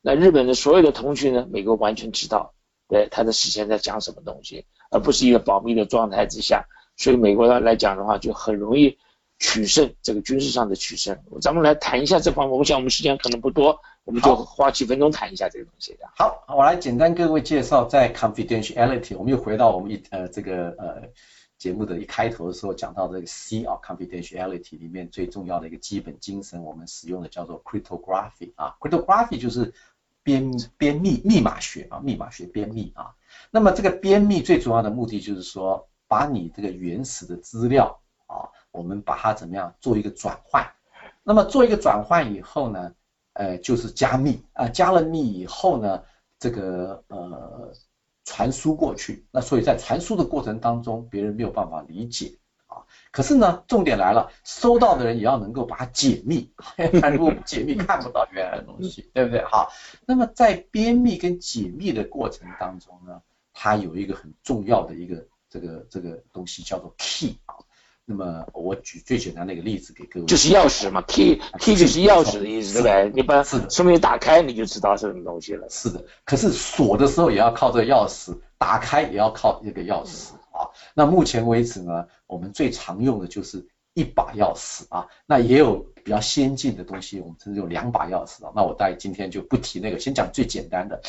[0.00, 2.54] 那日本的所有的通讯呢，美国完全知道，
[2.88, 6.66] 对他的事先在讲什么东西，而不是一个保密的状态之下，
[6.96, 8.98] 所以美国来讲的话，就很容易。
[9.38, 12.56] 取胜，这个军事上的取胜，咱们来谈一下这方面。
[12.56, 15.98] 我想我们时间可能不多，我们就花几分钟谈一下这个东西。
[16.16, 21.02] 好，我来简单各位介绍，在 confidentiality，我们又回到我们一呃这个呃
[21.58, 29.74] 节目的一开头的时候讲到这个 C 啊 confidentiality 里面最重要的一个基本精神，我们使用的叫做 cryptography 啊，cryptography 就是
[30.22, 33.16] 编编密密码学啊，密码学编密啊。
[33.52, 38.50] 那么这个编密最主要的目的就是说，把你这个原始的资料啊。
[38.72, 40.72] 我们把它怎么样做一个转换？
[41.22, 42.94] 那么做一个转换以后呢，
[43.34, 46.02] 呃，就是加密啊，加了密以后呢，
[46.38, 47.74] 这个呃
[48.24, 52.88] 传输过去，那所以在传输的过程当中，别人没有办法理解啊。
[53.10, 56.50] 可是呢，重点来了，收到的人也要能够把它解密，
[57.12, 59.44] 如果不解密 看不到原来的东西，对不对？
[59.44, 59.70] 好，
[60.06, 63.20] 那么在编密跟解密的过程当中呢，
[63.52, 67.56] 它有一个很重要的一个这个这个东西叫做 key 啊。
[68.04, 73.12] 那么我举最简单的一个例子给各位，就是钥匙嘛，key key 就是钥匙的意思，对不对？
[73.14, 75.68] 你把说明打开，你就知道是什么东西了。
[75.70, 80.66] 是的，可是锁的时候也要靠这个钥匙，打开也要靠这个钥匙啊。
[80.94, 85.06] 那目前为止呢，我们最常用的就是一把钥匙啊。
[85.24, 88.52] 那也有比较先进的东西，我们甚至有两把钥匙啊。
[88.56, 91.00] 那我大概今天就不提那个，先讲最简单的。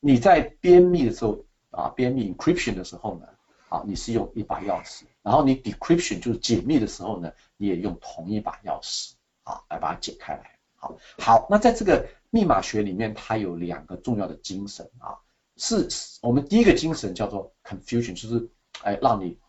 [0.00, 1.44] 你在编密的时候
[1.74, 3.26] 啊，编密 encryption 的时候呢？
[3.70, 10.58] 啊，你是用一把钥匙，然后你 decryption 就是解密的时候呢，你也用同一把钥匙，啊，来把它解开来。
[10.76, 15.18] 好，好，那在这个密码学里面，它有两个重要的精神啊，
[15.56, 15.88] 是
[16.22, 18.48] 我们第一个精神叫做 confusion，就是
[18.82, 19.40] 哎让你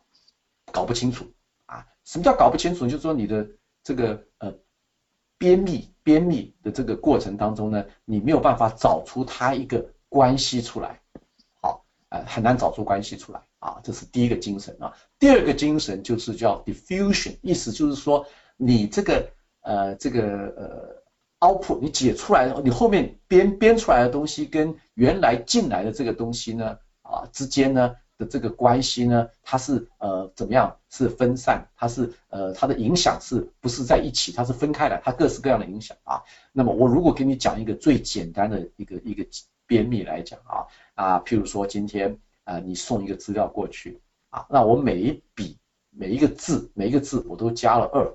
[0.72, 1.32] 搞不清楚
[1.68, 2.88] 啊，什么叫搞不清楚？
[2.88, 3.48] 就是说你的
[3.84, 4.56] 这个呃
[5.38, 11.02] 编密编密的这个过程当中呢，你没有办法找出它一个关系出来，
[12.10, 13.42] 呃很难找出关系出来。
[13.60, 14.94] 啊，这是第一个精神啊。
[15.18, 18.28] 第二个精神就是叫 diffusion，意思就是说
[18.58, 19.32] 你这个
[19.62, 21.02] 呃这个
[21.40, 30.78] 呃 output 你解出来，你后面编编出来的东西跟原来进来的这个东西呢啊之间呢的这个关系呢，它是呃怎么样？
[30.92, 34.32] 是分散，它是呃它的影响是不是在一起？
[34.32, 36.22] 它是分开来，它各式各样的影响啊。
[36.54, 39.26] 那么我如果给你讲一个最简单的一个一个
[39.68, 42.20] 编密来讲啊啊，譬如说今天。
[42.46, 44.00] 啊，你送一个资料过去
[44.30, 45.58] 啊，那我每一笔
[45.90, 48.14] 每一个字每一个字我都加了二，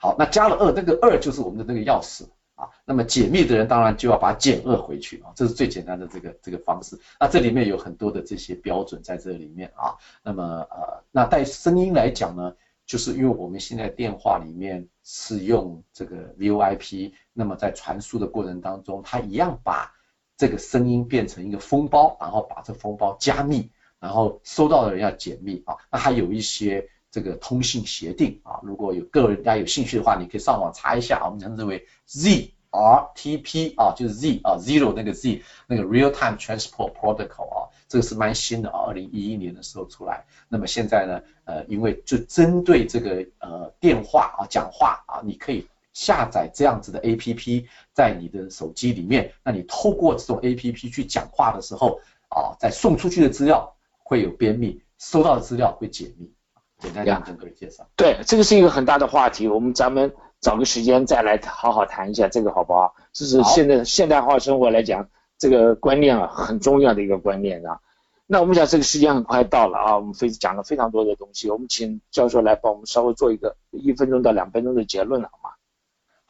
[0.00, 2.24] 好，那加了二，那个二就是我们的那个钥匙
[2.54, 2.70] 啊。
[2.86, 6.98] 那么解密的人当然就要把减二回去啊，这是最简单的这个这个方式。
[7.20, 9.98] 那这里面有很多的这些标准在这里面啊。
[10.22, 19.92] 那么呃，那带声音来讲呢，就是因为我们现在电话里面是用这个 VoIP，那么在传输的过程当中，它一样把。
[20.38, 23.68] 这个声音变成一个封包，然后把这封包加密，
[23.98, 25.76] 然后收到的人要解密啊。
[25.90, 31.24] 那还有一些这个通信协定啊，如果有个人家有兴趣的话，你可以上网查一下。
[31.24, 40.24] 我们称之为 ZRTP 啊，就是 Z 啊 Zero 那个 Z 那个 Real Time Transport Protocol 啊，这个是蛮新的啊，二零一一年的时候出来。
[40.48, 45.66] 那么现在呢，呃，因为就针对这个呃电话啊讲话啊，你可以。
[45.98, 53.74] 下载这样子的 A P P 在你的手机里面，那你透过这种 A P P 去讲话的时候，啊，在送出去的资料
[54.04, 56.32] 会有编密，收到的资料会解密。
[56.78, 57.84] 简单这样跟各位介绍。
[57.96, 62.94] 对，这个是一个很大的话题，我们咱们找个时间再来好好谈一下这个好不好？
[63.12, 67.80] 这是现在现代化生活来讲，这个观念啊很重要的一个观念啊。
[68.28, 75.50] 那我们讲这个时间很快到了啊，我们非讲了非常多的东西，我们请教授来帮我们稍微做一个一分钟到两分钟的结论好吗？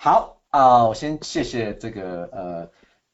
[0.01, 2.71] 好啊，我先谢谢这个呃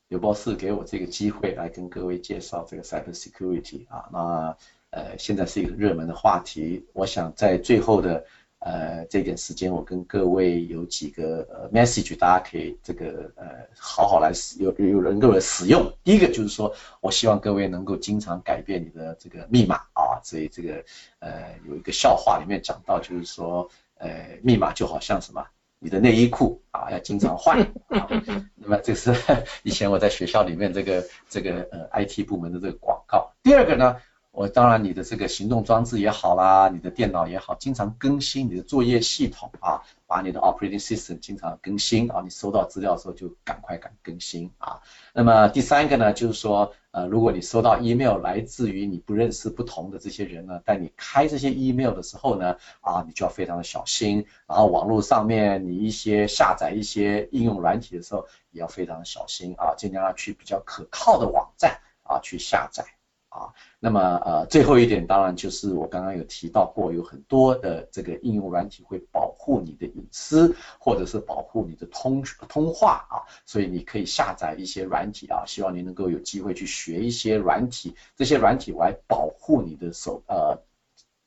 [0.08, 4.54] 刘博士给我这个机会来跟各位介绍这个 cyber security 啊，那
[4.90, 8.22] 呃现在是一个热门的话题，我想在最后的
[8.58, 13.46] 呃这点时间，我跟各位有几个呃 message，大家可以这个呃
[13.78, 15.90] 好好来使有有人各位使用。
[16.04, 16.70] 第一个就是说
[17.00, 20.84] 我希望各位能够经常改变你的这个密码啊，所以这个
[21.20, 25.46] 呃有一个笑话里面讲到就是说呃密码就好像什么。
[25.84, 28.08] 你的内衣裤啊，要经常换啊。
[28.54, 29.14] 那么这是
[29.62, 33.34] 以前我在学校里面这个这个呃 IT 部门的这个广告。
[33.42, 33.96] 第二个呢，
[34.32, 42.22] 我当然你的这个行动装置也好啦，你的电脑也好，经常更新你的作业系统啊，把你的 operating system 经常更新啊。
[42.24, 44.80] 你收到资料的时候就赶快赶更新啊。
[45.12, 46.72] 那么第三个呢，就是说。
[46.94, 54.24] 呃，如果你收到 email 来自于你不认识不同的这些人呢，但你开这些 email 的时候呢，啊，你就要非常的小心。
[54.46, 62.84] 然后网络上面你一些下载一些应用软体的时候，也要非常的小心啊，尽量要去比较可靠的网站啊去下载。
[63.34, 80.62] 啊，那么呃，最后一点当然就是我刚刚有提到过，有很多的这个应用软体会保护你的隐私，或者是保护你的通通话啊，所以你可以下载一些软体啊，希望你能够有机会去学一些软体，这些软体来保护你的手呃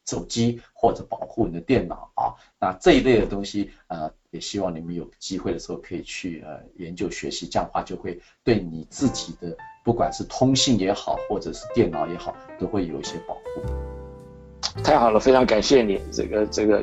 [0.05, 9.57] 手机或者保护你的电脑啊，那这一类的东西呃，也希望你们有机会的时候可以去呃研究学习，这样的话就会对你自己的。
[9.83, 14.81] 不管是通信也好，或者是电脑也好，都会有一些保护。
[14.83, 16.79] 太好了，非常感谢你，这个这个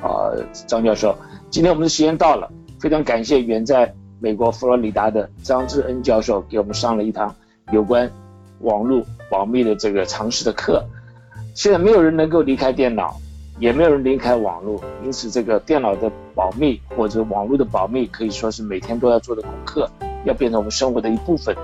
[0.00, 0.34] 啊，
[0.66, 1.16] 张教授。
[1.48, 2.50] 今天我们的时间到了，
[2.80, 7.32] 非常感谢远在美国佛罗里达的张志恩教授给我们上了一堂
[7.72, 8.10] 有关
[8.60, 10.84] 网络保密的这个常识的课。
[11.54, 13.20] 现在没有人能够离开电脑，
[13.58, 19.90] 也没有人离开网络，因此这个电脑的保密或者网络的保密可以说是每天都要做的功课，
[20.24, 21.56] 要变成我们生活的一部分。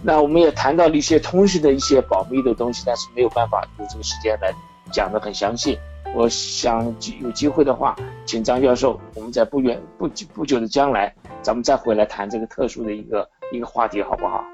[0.00, 4.54] 那我们也谈到了一些通讯的一些保密的东西，但是没有办法有这个时间来
[4.92, 5.76] 讲得很详细。
[6.14, 6.86] 我想
[7.20, 11.12] 有机会的话，请张教授，我们在不远不不久的将来，
[11.42, 14.44] 咱们再回来谈这个特殊的一个一个话题，好不好？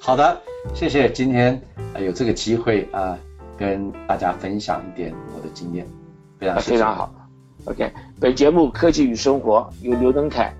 [0.00, 0.40] 好的，
[0.74, 1.08] 谢谢。
[1.10, 1.60] 今天
[2.00, 3.16] 有这个机会啊。
[3.56, 5.86] 跟大家分享一点我的经验，
[6.38, 7.12] 非常非常好。
[7.66, 7.90] OK，
[8.20, 10.52] 本节目《科技与生活》由刘登凯、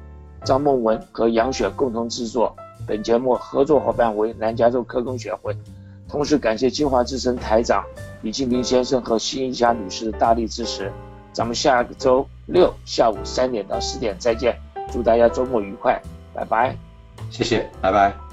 [0.44, 2.54] 张梦文和杨雪共同制作，
[2.86, 5.56] 本节目合作伙伴为南加州科工学会。
[6.08, 7.84] 同时感谢金华之声台长
[8.22, 10.90] 李庆平先生和辛一霞女士的大力支持。
[11.32, 14.56] 咱们下个周六下午三点到四点再见，
[14.92, 16.00] 祝大家周末愉快，
[16.32, 16.76] 拜拜。
[17.30, 18.23] 谢谢，拜拜。